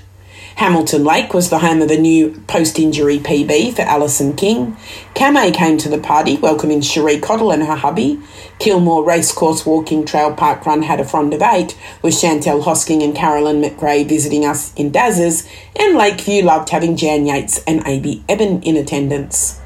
[0.60, 4.76] Hamilton Lake was the home of a new post injury PB for Alison King.
[5.16, 8.20] Kamei came to the party, welcoming Cherie Cottle and her hubby.
[8.60, 13.16] Kilmore Racecourse Walking Trail Park Run had a front of eight, with Chantel Hosking and
[13.16, 18.26] Carolyn McRae visiting us in Dazzers, and Lakeview loved having Jan Yates and A.B.
[18.28, 19.62] Eben in attendance.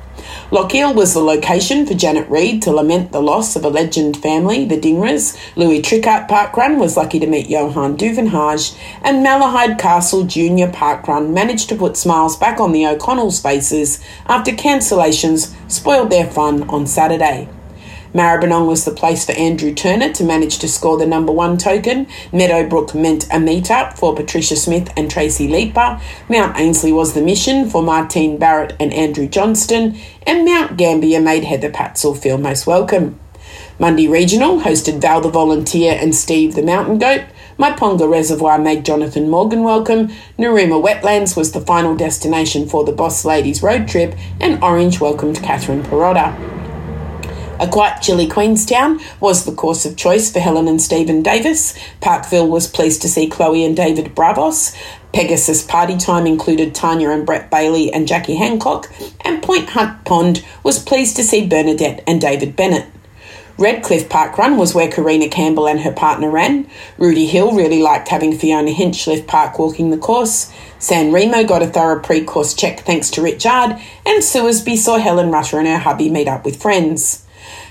[0.52, 4.66] Lochiel was the location for Janet Reid to lament the loss of a legend family,
[4.66, 5.36] the Dingras.
[5.56, 11.68] Louis Tricart Parkrun was lucky to meet Johan Duvenhage, and Malahide Castle Junior Parkrun managed
[11.70, 17.50] to put smiles back on the O'Connell's faces after cancellations spoiled their fun on Saturday.
[18.13, 22.08] Maribyrnong was the place for Andrew Turner to manage to score the number one token.
[22.32, 25.99] Meadowbrook meant a meet-up for Patricia Smith and Tracy Leaper.
[26.30, 29.97] Mount Ainslie was the mission for Martine Barrett and Andrew Johnston.
[30.28, 33.19] And Mount Gambier made Heather Patzel feel most welcome.
[33.80, 37.23] Mundy Regional hosted Val the Volunteer and Steve the Mountain Goat.
[37.58, 40.10] Ponga Reservoir made Jonathan Morgan welcome.
[40.38, 45.41] Narooma Wetlands was the final destination for the Boss Ladies road trip, and Orange welcomed
[45.41, 46.62] Catherine Perotta.
[47.60, 51.78] A quite chilly Queenstown was the course of choice for Helen and Stephen Davis.
[52.02, 54.76] Parkville was pleased to see Chloe and David Bravos.
[55.13, 60.44] Pegasus party time included Tanya and Brett Bailey and Jackie Hancock, and Point Hut Pond
[60.63, 62.88] was pleased to see Bernadette and David Bennett.
[63.60, 66.68] Redcliffe Park Run was where Karina Campbell and her partner ran.
[66.98, 70.52] Rudy Hill really liked having Fiona Hinchliff Park walking the course.
[70.80, 75.30] San Remo got a thorough pre course check thanks to Richard, and Suersby saw Helen
[75.30, 77.23] Rutter and her hubby meet up with friends.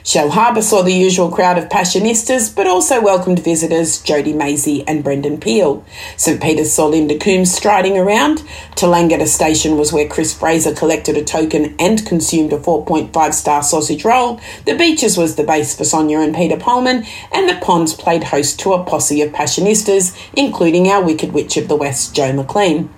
[0.05, 5.39] Shellharbour saw the usual crowd of Passionistas, but also welcomed visitors Jody Maisie and Brendan
[5.39, 5.85] Peel.
[6.17, 8.39] St Peter's saw Linda Coombs striding around.
[8.75, 14.05] Tallangatta Station was where Chris Fraser collected a token and consumed a 4.5 star sausage
[14.05, 14.41] roll.
[14.65, 18.59] The Beaches was the base for Sonia and Peter Pullman, and the Ponds played host
[18.61, 22.91] to a posse of Passionistas, including our Wicked Witch of the West, Jo McLean.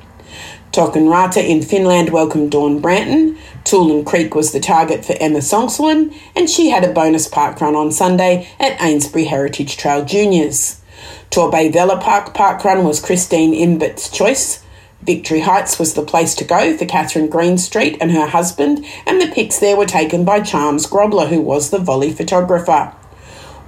[0.75, 3.39] Toukoranta in Finland welcomed Dawn Branton.
[3.65, 7.75] Toolan Creek was the target for Emma Songslin, and she had a bonus park run
[7.75, 10.83] on Sunday at Ainsbury Heritage Trail Juniors.
[11.31, 14.63] Torbay Velopark park run was Christine Imbert's choice.
[15.03, 19.33] Victory Heights was the place to go for Catherine Greenstreet and her husband, and the
[19.33, 22.95] pics there were taken by Charms Grobler, who was the volley photographer.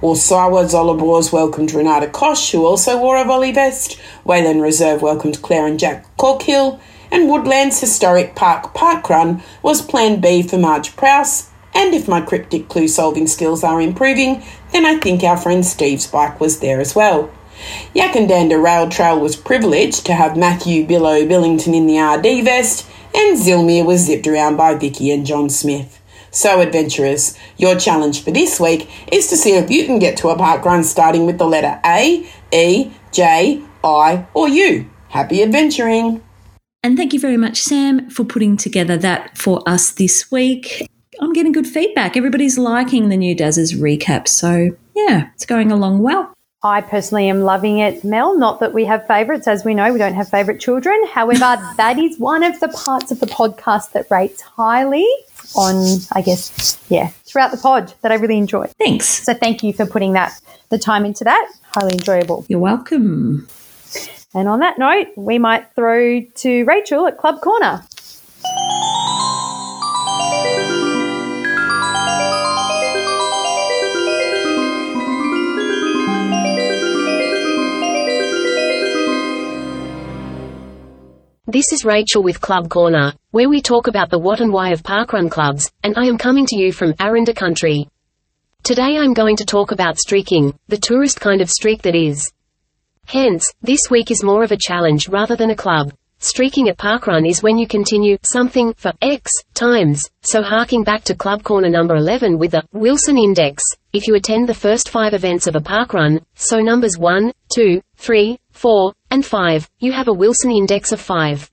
[0.01, 3.99] Warszawa Żoliborz welcomed Renata Kosh, who also wore a volley vest.
[4.23, 6.79] Wayland Reserve welcomed Claire and Jack Corkhill
[7.11, 11.49] and Woodlands Historic Park Park Run was Plan B for Marge Prowse.
[11.73, 16.07] And if my cryptic clue solving skills are improving, then I think our friend Steve's
[16.07, 17.31] bike was there as well.
[17.95, 23.37] Yackandandah Rail Trail was privileged to have Matthew Billow Billington in the RD vest, and
[23.37, 26.01] Zillmere was zipped around by Vicky and John Smith.
[26.29, 30.29] So, adventurers, your challenge for this week is to see if you can get to
[30.29, 34.89] a park run starting with the letter A, E, J, I, or U.
[35.09, 36.21] Happy adventuring!
[36.83, 40.89] And thank you very much, Sam, for putting together that for us this week.
[41.19, 42.15] I'm getting good feedback.
[42.15, 44.27] Everybody's liking the new Dazzers recap.
[44.27, 46.33] So, yeah, it's going along well.
[46.63, 48.37] I personally am loving it, Mel.
[48.37, 50.99] Not that we have favourites, as we know, we don't have favourite children.
[51.07, 51.39] However,
[51.77, 55.07] that is one of the parts of the podcast that rates highly
[55.55, 58.67] on, I guess, yeah, throughout the pod that I really enjoy.
[58.79, 59.05] Thanks.
[59.07, 61.51] So thank you for putting that the time into that.
[61.71, 62.45] Highly enjoyable.
[62.49, 63.47] You're welcome.
[64.37, 67.81] And on that note, we might throw to Rachel at Club Corner.
[81.47, 84.83] This is Rachel with Club Corner, where we talk about the what and why of
[84.83, 87.87] parkrun clubs, and I am coming to you from Arinda Country.
[88.61, 92.31] Today I'm going to talk about streaking, the tourist kind of streak that is.
[93.07, 95.93] Hence, this week is more of a challenge rather than a club.
[96.19, 100.01] Streaking at parkrun is when you continue something for X times.
[100.23, 104.49] So harking back to club corner number 11 with the Wilson Index, if you attend
[104.49, 109.69] the first five events of a parkrun, so numbers 1, 2, 3, 4, and 5,
[109.79, 111.49] you have a Wilson Index of 5.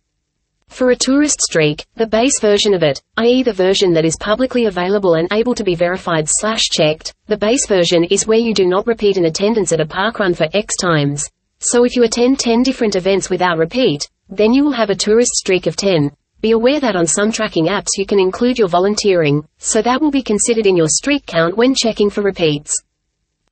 [0.67, 3.45] For a tourist streak, the base version of it, i.e.
[3.45, 7.69] the version that is publicly available and able to be verified slash checked, the base
[7.69, 11.31] version is where you do not repeat an attendance at a parkrun for X times.
[11.61, 15.33] So if you attend 10 different events without repeat, then you will have a tourist
[15.33, 16.11] streak of 10.
[16.41, 20.11] Be aware that on some tracking apps you can include your volunteering, so that will
[20.11, 22.75] be considered in your streak count when checking for repeats.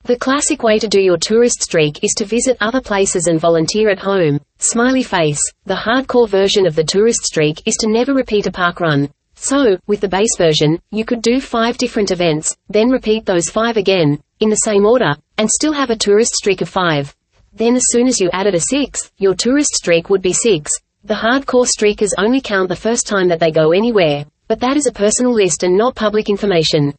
[0.05, 3.89] The classic way to do your tourist streak is to visit other places and volunteer
[3.89, 4.41] at home.
[4.59, 5.41] Smiley face.
[5.65, 9.11] The hardcore version of the tourist streak is to never repeat a park run.
[9.37, 13.77] So, with the base version, you could do five different events, then repeat those five
[13.77, 17.15] again, in the same order, and still have a tourist streak of five.
[17.55, 20.73] Then as soon as you added a sixth, your tourist streak would be six.
[21.05, 24.87] The hardcore streakers only count the first time that they go anywhere, but that is
[24.87, 26.95] a personal list and not public information.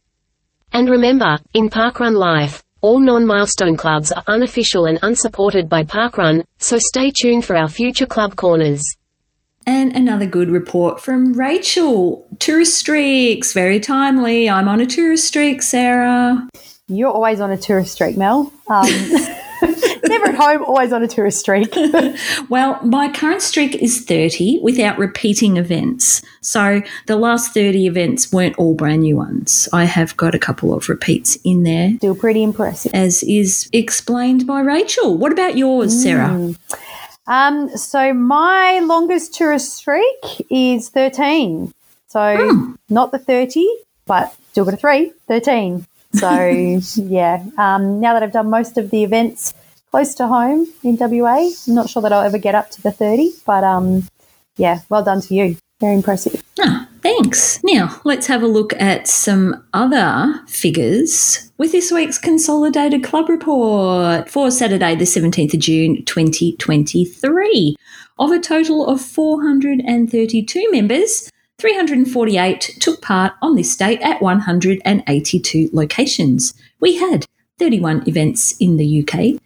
[0.72, 6.76] And remember, in parkrun life, all non-milestone clubs are unofficial and unsupported by Parkrun, so
[6.78, 8.82] stay tuned for our future club corners.
[9.66, 12.26] And another good report from Rachel.
[12.38, 14.50] Tourist streaks, very timely.
[14.50, 16.46] I'm on a tourist streak, Sarah.
[16.86, 18.52] You're always on a tourist streak, Mel.
[18.68, 18.86] Um,
[20.04, 21.74] never at home, always on a tourist streak.
[22.48, 26.22] well, my current streak is 30 without repeating events.
[26.40, 29.68] So the last 30 events weren't all brand new ones.
[29.72, 31.94] I have got a couple of repeats in there.
[31.96, 32.92] Still pretty impressive.
[32.94, 35.16] As is explained by Rachel.
[35.16, 36.28] What about yours, Sarah?
[36.28, 36.58] Mm.
[37.26, 41.72] Um, so my longest tourist streak is 13.
[42.06, 42.76] So mm.
[42.88, 43.66] not the 30,
[44.06, 45.86] but still got a 3, 13.
[46.14, 49.52] So yeah, um, now that I've done most of the events
[49.90, 52.92] close to home in WA, I'm not sure that I'll ever get up to the
[52.92, 54.06] 30, but um,
[54.56, 55.56] yeah, well done to you.
[55.80, 56.42] Very impressive.
[56.60, 57.60] Ah, thanks.
[57.64, 64.30] Now, let's have a look at some other figures with this week's Consolidated Club Report
[64.30, 67.76] for Saturday, the 17th of June, 2023.
[68.16, 71.28] Of a total of 432 members,
[71.58, 76.54] 348 took part on this date at 182 locations.
[76.80, 77.26] We had
[77.58, 79.40] 31 events in the UK.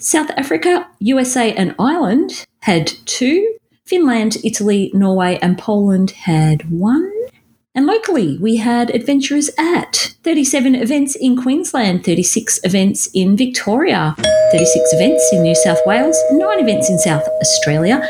[0.00, 3.56] South Africa, USA, and Ireland had two.
[3.84, 7.10] Finland, Italy, Norway, and Poland had one.
[7.78, 14.16] And locally, we had adventurers at 37 events in Queensland, 36 events in Victoria,
[14.50, 18.04] 36 events in New South Wales, 9 events in South Australia,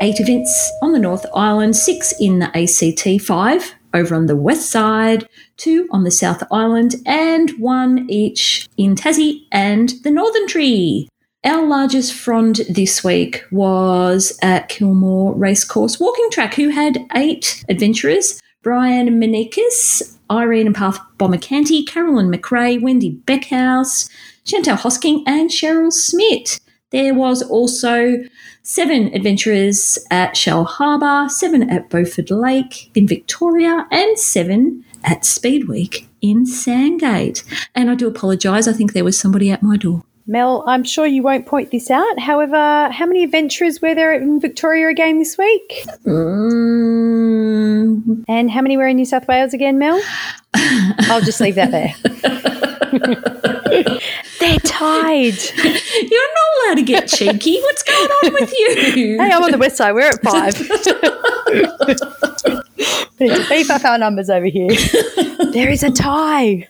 [0.00, 4.70] 8 events on the North Island, 6 in the ACT, 5 over on the west
[4.70, 11.08] side, 2 on the South Island, and 1 each in Tassie and the Northern Tree.
[11.44, 18.40] Our largest frond this week was at Kilmore Racecourse Walking Track, who had eight adventurers
[18.62, 24.10] Brian Menikis, Irene and Path Bombercanty, Carolyn McRae, Wendy Beckhouse,
[24.44, 26.60] Chantal Hosking, and Cheryl Smith.
[26.90, 28.18] There was also
[28.62, 36.08] seven adventurers at Shellharbour, seven at Beaufort Lake in Victoria, and seven at Speed Week
[36.20, 37.44] in Sandgate.
[37.74, 40.02] And I do apologise, I think there was somebody at my door.
[40.30, 42.18] Mel, I'm sure you won't point this out.
[42.18, 45.86] However, how many adventurers were there in Victoria again this week?
[46.04, 48.24] Mm.
[48.28, 49.98] And how many were in New South Wales again, Mel?
[50.54, 51.94] I'll just leave that there.
[54.38, 55.32] They're tied.
[55.64, 57.58] You're not allowed to get cheeky.
[57.62, 58.74] What's going on with you?
[59.18, 59.92] Hey, I'm on the west side.
[59.92, 60.60] We're at five.
[63.18, 64.68] we need to beef up our numbers over here.
[65.52, 66.68] There is a tie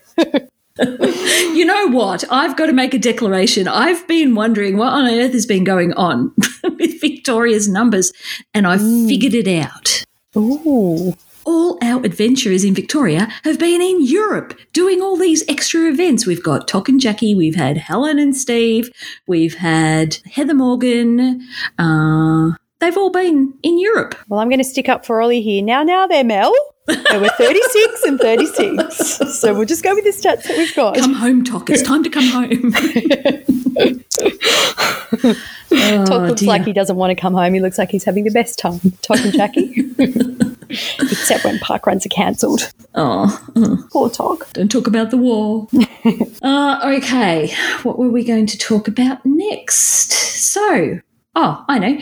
[1.55, 2.24] you know what?
[2.31, 3.66] I've got to make a declaration.
[3.66, 8.12] I've been wondering what on earth has been going on with Victoria's numbers,
[8.55, 9.09] and I've mm.
[9.09, 10.05] figured it out.
[10.37, 11.14] Ooh.
[11.45, 16.26] All our adventurers in Victoria have been in Europe doing all these extra events.
[16.26, 18.91] We've got TOC and Jackie, we've had Helen and Steve,
[19.26, 21.41] we've had Heather Morgan.
[21.79, 22.51] Uh,
[22.81, 24.14] they've all been in Europe.
[24.29, 25.62] Well, I'm going to stick up for Ollie here.
[25.62, 26.53] Now, now there, Mel.
[26.89, 29.39] There were 36 and 36.
[29.39, 30.97] So we'll just go with the stats that we've got.
[30.97, 31.70] Come home, TOC.
[31.70, 32.72] It's time to come home.
[35.70, 36.49] oh, TOC looks dear.
[36.49, 37.53] like he doesn't want to come home.
[37.53, 38.80] He looks like he's having the best time.
[39.03, 39.74] TOC and Jackie.
[40.70, 42.72] Except when park runs are cancelled.
[42.95, 43.86] Oh.
[43.93, 44.53] Poor TOC.
[44.55, 45.68] Don't talk about the war.
[46.43, 47.55] uh, okay.
[47.82, 50.12] What were we going to talk about next?
[50.12, 51.01] So,
[51.41, 52.01] Oh, I know.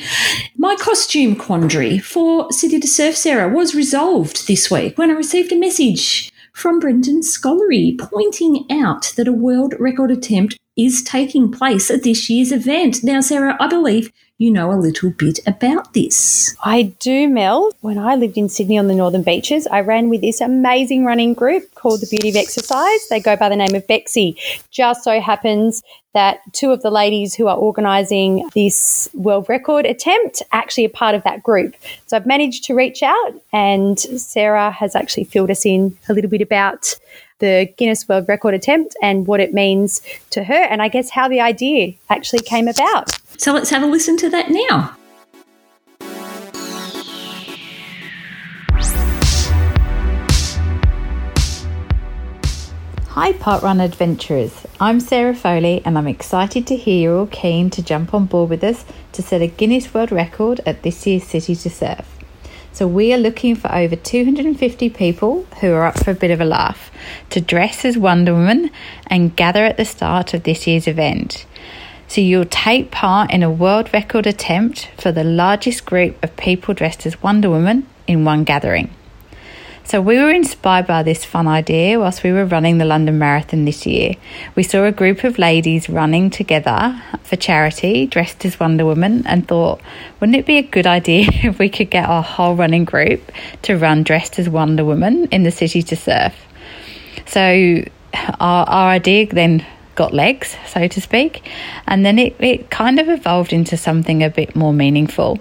[0.57, 5.53] My costume quandary for City to Surf Sarah was resolved this week when I received
[5.53, 11.91] a message from Brendan Scollery pointing out that a world record attempt is taking place
[11.91, 13.05] at this year's event.
[13.05, 16.55] Now, Sarah, I believe you know a little bit about this.
[16.63, 17.71] I do, Mel.
[17.81, 21.33] When I lived in Sydney on the Northern Beaches, I ran with this amazing running
[21.33, 23.09] group called the Beauty of Exercise.
[23.09, 24.37] They go by the name of Bexy.
[24.71, 25.83] Just so happens
[26.13, 31.15] that two of the ladies who are organising this world record attempt actually are part
[31.15, 31.75] of that group.
[32.07, 36.31] So I've managed to reach out, and Sarah has actually filled us in a little
[36.31, 36.95] bit about
[37.39, 41.29] the Guinness World Record attempt and what it means to her, and I guess how
[41.29, 43.19] the idea actually came about.
[43.39, 44.97] So let's have a listen to that now.
[53.09, 54.67] Hi, Park Run adventurers.
[54.79, 58.51] I'm Sarah Foley, and I'm excited to hear you're all keen to jump on board
[58.51, 62.16] with us to set a Guinness World Record at this year's City to Surf.
[62.77, 66.43] So, we are looking for over 250 people who are up for a bit of
[66.43, 66.91] a laugh
[67.31, 68.71] to dress as Wonder Woman
[69.07, 71.47] and gather at the start of this year's event.
[72.07, 76.75] So, you'll take part in a world record attempt for the largest group of people
[76.75, 78.91] dressed as Wonder Woman in one gathering.
[79.87, 83.67] So we were inspired by this fun idea whilst we were running the London Marathon
[83.67, 84.15] this year.
[84.57, 89.47] We saw a group of ladies running together for charity, dressed as Wonder Woman, and
[89.47, 89.81] thought,
[90.19, 93.31] wouldn't it be a good idea if we could get our whole running group
[93.63, 96.35] to run dressed as Wonder Woman in the city to surf?
[97.27, 97.85] So
[98.41, 99.65] our, our idea then
[99.95, 101.49] got legs, so to speak,
[101.87, 105.39] and then it, it kind of evolved into something a bit more meaningful.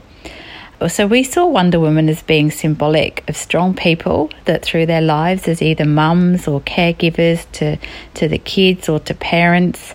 [0.90, 5.48] So we saw Wonder Woman as being symbolic of strong people that through their lives
[5.48, 7.78] as either mums or caregivers to,
[8.16, 9.94] to the kids or to parents,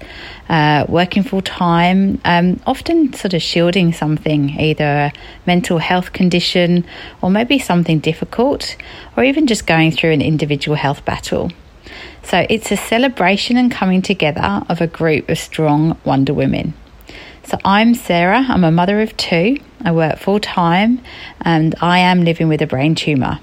[0.49, 5.13] uh, working full time, um, often sort of shielding something, either a
[5.47, 6.85] mental health condition
[7.21, 8.77] or maybe something difficult,
[9.17, 11.53] or even just going through an individual health battle.
[12.25, 16.73] So it's a celebration and coming together of a group of strong Wonder Women.
[17.51, 19.57] So I'm Sarah, I'm a mother of two.
[19.85, 21.01] I work full time
[21.41, 23.41] and I am living with a brain tumour.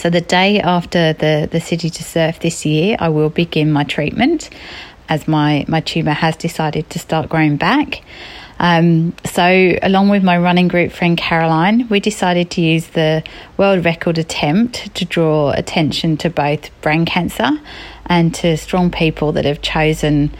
[0.00, 3.84] So the day after the, the City to Surf this year, I will begin my
[3.84, 4.50] treatment
[5.08, 8.02] as my, my tumour has decided to start growing back.
[8.58, 13.22] Um, so, along with my running group friend Caroline, we decided to use the
[13.56, 17.50] world record attempt to draw attention to both brain cancer
[18.06, 20.32] and to strong people that have chosen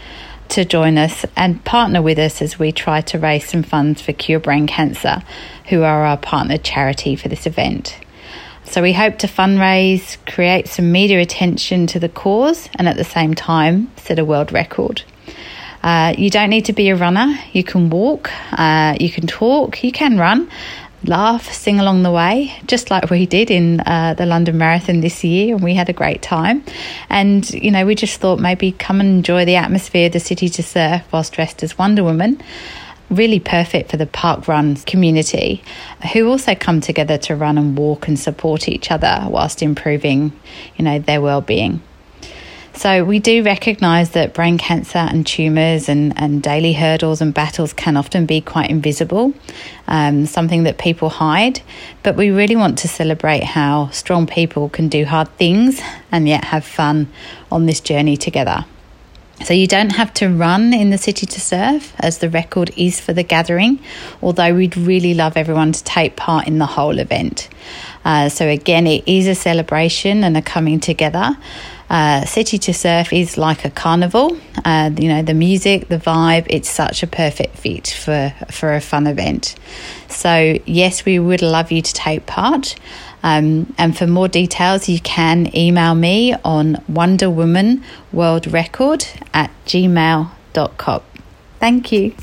[0.49, 4.13] to join us and partner with us as we try to raise some funds for
[4.13, 5.23] Cure Brain Cancer,
[5.69, 7.97] who are our partner charity for this event.
[8.65, 13.03] So we hope to fundraise, create some media attention to the cause, and at the
[13.03, 15.03] same time set a world record.
[15.83, 17.35] Uh, you don't need to be a runner.
[17.51, 20.49] You can walk, uh, you can talk, you can run,
[21.05, 25.23] laugh, sing along the way, just like we did in uh, the London Marathon this
[25.23, 26.63] year, and we had a great time.
[27.09, 30.49] And you know, we just thought maybe come and enjoy the atmosphere, of the city
[30.49, 32.41] to surf whilst dressed as Wonder Woman.
[33.09, 35.61] Really perfect for the park run community,
[36.13, 40.31] who also come together to run and walk and support each other whilst improving,
[40.77, 41.81] you know, their well-being.
[42.83, 47.71] So we do recognise that brain cancer and tumours and, and daily hurdles and battles
[47.71, 49.33] can often be quite invisible,
[49.87, 51.61] um, something that people hide.
[52.03, 55.81] But we really want to celebrate how strong people can do hard things
[56.11, 57.07] and yet have fun
[57.49, 58.65] on this journey together.
[59.45, 62.99] So you don't have to run in the city to surf, as the record is
[62.99, 63.79] for the gathering,
[64.21, 67.47] although we'd really love everyone to take part in the whole event.
[68.03, 71.37] Uh, so again, it is a celebration and a coming together.
[71.93, 74.35] Uh, City to Surf is like a carnival.
[74.65, 78.81] Uh, you know, the music, the vibe, it's such a perfect fit for, for a
[78.81, 79.53] fun event.
[80.09, 82.73] So, yes, we would love you to take part.
[83.21, 89.51] Um, and for more details, you can email me on Wonder Woman World Record at
[89.67, 91.01] gmail.com.
[91.59, 92.15] Thank you.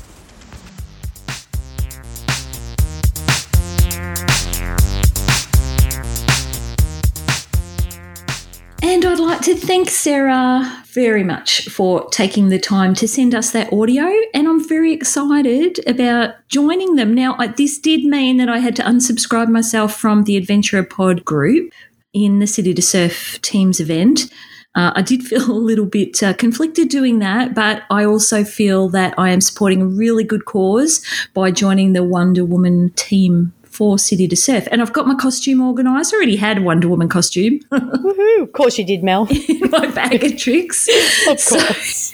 [8.91, 13.51] And I'd like to thank Sarah very much for taking the time to send us
[13.51, 14.03] that audio.
[14.33, 17.13] And I'm very excited about joining them.
[17.13, 21.71] Now, this did mean that I had to unsubscribe myself from the Adventurer Pod group
[22.11, 24.29] in the City to Surf Teams event.
[24.75, 28.89] Uh, I did feel a little bit uh, conflicted doing that, but I also feel
[28.89, 31.01] that I am supporting a really good cause
[31.33, 34.67] by joining the Wonder Woman team for City to Surf.
[34.71, 36.13] And I've got my costume organised.
[36.13, 38.43] I already had a Wonder Woman costume Woohoo!
[38.43, 39.27] Of course you did, Mel.
[39.49, 40.89] in my bag of tricks.
[41.27, 42.13] Of course.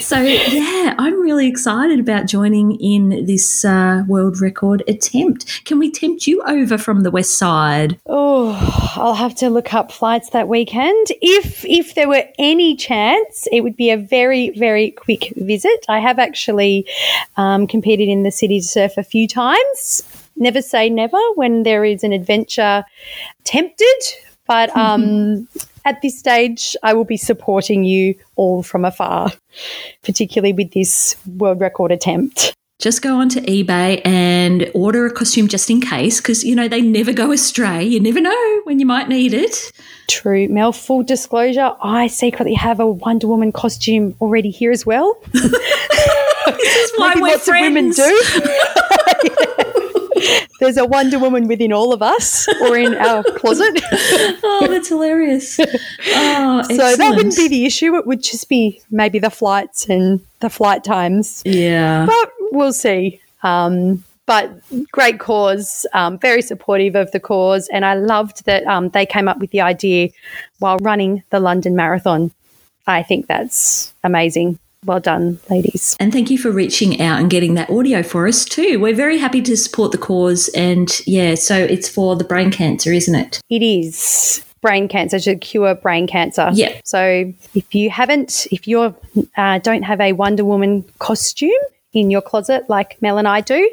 [0.00, 5.64] So, yeah, I'm really excited about joining in this uh, world record attempt.
[5.64, 7.98] Can we tempt you over from the west side?
[8.06, 11.08] Oh, I'll have to look up flights that weekend.
[11.20, 15.84] If if there were any chance, it would be a very very quick visit.
[15.88, 16.86] I have actually
[17.36, 20.02] um, competed in the city to surf a few times.
[20.36, 22.84] Never say never when there is an adventure
[23.44, 24.02] tempted,
[24.46, 25.48] but um,
[25.84, 29.32] at this stage, I will be supporting you all from afar,
[30.02, 32.54] particularly with this world record attempt.
[32.78, 36.82] Just go onto eBay and order a costume just in case because, you know, they
[36.82, 37.82] never go astray.
[37.82, 39.72] You never know when you might need it.
[40.08, 40.46] True.
[40.48, 45.18] Mel, full disclosure, I secretly have a Wonder Woman costume already here as well.
[46.46, 47.96] This is why Maybe we're lots of women friends.
[47.96, 49.75] do.
[50.60, 53.80] There's a Wonder Woman within all of us or in our closet.
[54.48, 55.58] Oh, that's hilarious.
[56.08, 57.94] Oh, So that wouldn't be the issue.
[57.96, 61.42] It would just be maybe the flights and the flight times.
[61.44, 62.06] Yeah.
[62.06, 63.20] But we'll see.
[63.42, 64.50] Um, but
[64.92, 67.68] great cause, um, very supportive of the cause.
[67.68, 70.08] And I loved that um, they came up with the idea
[70.58, 72.32] while running the London Marathon.
[72.86, 74.58] I think that's amazing.
[74.84, 75.96] Well done, ladies.
[75.98, 78.78] And thank you for reaching out and getting that audio for us too.
[78.78, 80.48] We're very happy to support the cause.
[80.54, 83.40] And yeah, so it's for the brain cancer, isn't it?
[83.50, 86.50] It is brain cancer to cure brain cancer.
[86.52, 86.80] Yeah.
[86.84, 88.94] So if you haven't, if you
[89.36, 91.50] uh, don't have a Wonder Woman costume
[91.92, 93.72] in your closet like Mel and I do,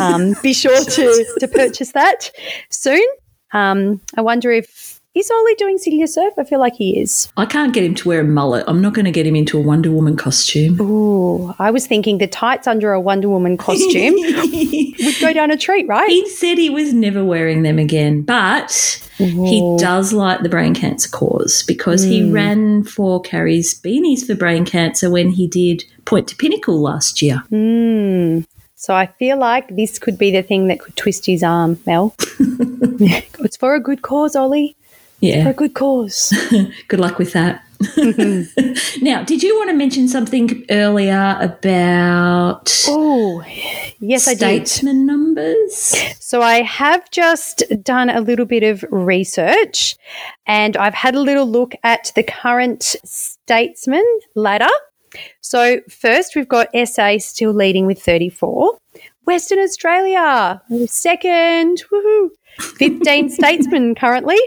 [0.00, 2.30] um, be sure to to purchase that
[2.70, 3.04] soon.
[3.52, 6.34] Um, I wonder if is Ollie doing City to Surf?
[6.38, 7.28] I feel like he is.
[7.36, 8.64] I can't get him to wear a mullet.
[8.66, 10.80] I'm not going to get him into a Wonder Woman costume.
[10.80, 15.56] Ooh, I was thinking the tights under a Wonder Woman costume would go down a
[15.56, 16.08] treat, right?
[16.10, 21.08] He said he was never wearing them again, but he does like the brain cancer
[21.08, 22.32] cause because he hmm.
[22.32, 27.38] ran for Carrie's Beanies for brain cancer when he did Point to Pinnacle last year.
[27.48, 28.40] Hmm.
[28.74, 32.14] So I feel like this could be the thing that could twist his arm, Mel.
[32.38, 34.76] it's for a good cause, Ollie.
[35.44, 36.32] For a good cause.
[36.88, 37.62] good luck with that.
[39.02, 43.42] now, did you want to mention something earlier about Oh,
[43.98, 44.66] yes, I did.
[44.68, 45.94] statesman numbers?
[46.20, 49.96] So I have just done a little bit of research
[50.46, 54.04] and I've had a little look at the current statesman
[54.34, 54.68] ladder.
[55.40, 58.78] So first we've got SA still leading with 34.
[59.26, 62.28] Western Australia, second, woohoo.
[62.76, 64.38] 15 statesmen currently.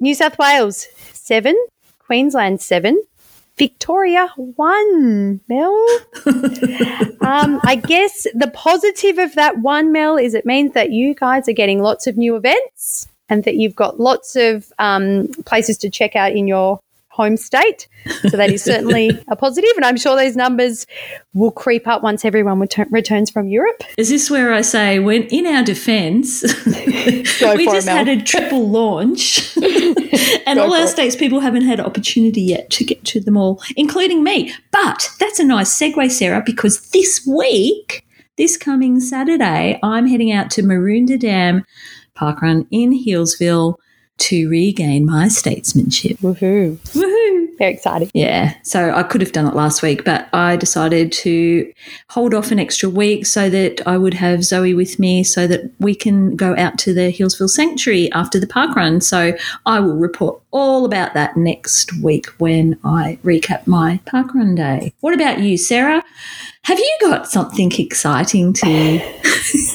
[0.00, 1.56] New South Wales, seven.
[1.98, 3.02] Queensland, seven.
[3.56, 5.40] Victoria, one.
[5.48, 5.86] Mel.
[7.26, 11.48] Um, I guess the positive of that one, Mel, is it means that you guys
[11.48, 15.90] are getting lots of new events and that you've got lots of um, places to
[15.90, 16.78] check out in your
[17.16, 17.88] home state.
[18.28, 20.86] So that is certainly a positive, and I'm sure those numbers
[21.32, 23.82] will creep up once everyone return- returns from Europe.
[23.96, 28.22] Is this where I say, when in our defence, we for it, just had a
[28.22, 29.56] triple launch,
[30.46, 30.88] and all our it.
[30.88, 34.52] states people haven't had opportunity yet to get to them all, including me.
[34.70, 38.04] But that's a nice segue, Sarah, because this week,
[38.36, 41.64] this coming Saturday, I'm heading out to Maroondah Dam
[42.14, 43.76] Parkrun in Healesville
[44.18, 46.18] to regain my statesmanship.
[46.18, 46.76] Woohoo!
[46.76, 47.15] Woohoo!
[47.58, 48.10] Very exciting.
[48.12, 51.72] Yeah, so I could have done it last week, but I decided to
[52.10, 55.70] hold off an extra week so that I would have Zoe with me so that
[55.78, 59.00] we can go out to the Healesville Sanctuary after the park run.
[59.00, 64.54] So I will report all about that next week when I recap my park run
[64.54, 64.92] day.
[65.00, 66.04] What about you, Sarah?
[66.62, 69.00] Have you got something exciting to?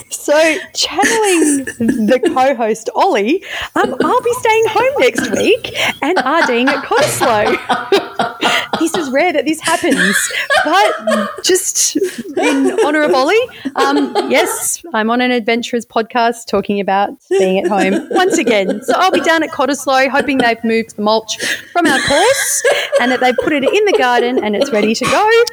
[0.21, 3.43] So, channeling the co-host Ollie,
[3.75, 7.50] um, I'll be staying home next week and RDing at Cottesloe.
[8.79, 10.31] this is rare that this happens,
[10.63, 11.95] but just
[12.37, 17.67] in honour of Ollie, um, yes, I'm on an adventurers podcast talking about being at
[17.67, 18.81] home once again.
[18.83, 22.63] So I'll be down at Cottesloe, hoping they've moved the mulch from our course
[22.99, 25.43] and that they've put it in the garden and it's ready to go.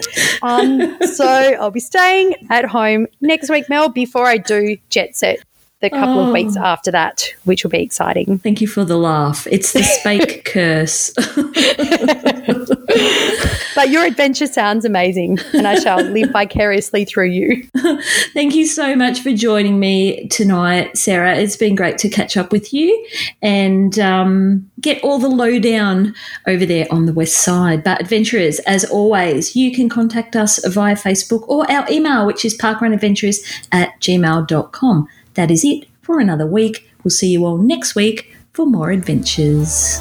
[0.43, 5.41] Um, so I'll be staying at home next week, Mel, before I do jet set
[5.81, 8.39] the couple of weeks after that, which will be exciting.
[8.39, 9.47] Thank you for the laugh.
[9.51, 11.15] It's the spake curse.
[13.79, 17.63] But your adventure sounds amazing, and I shall live vicariously through you.
[18.35, 21.37] Thank you so much for joining me tonight, Sarah.
[21.37, 23.07] It's been great to catch up with you
[23.41, 26.13] and um, get all the lowdown
[26.49, 27.85] over there on the west side.
[27.85, 32.59] But, adventurers, as always, you can contact us via Facebook or our email, which is
[32.59, 35.09] parkrunadventures at gmail.com.
[35.39, 36.91] That is it for another week.
[37.05, 40.01] We'll see you all next week for more adventures.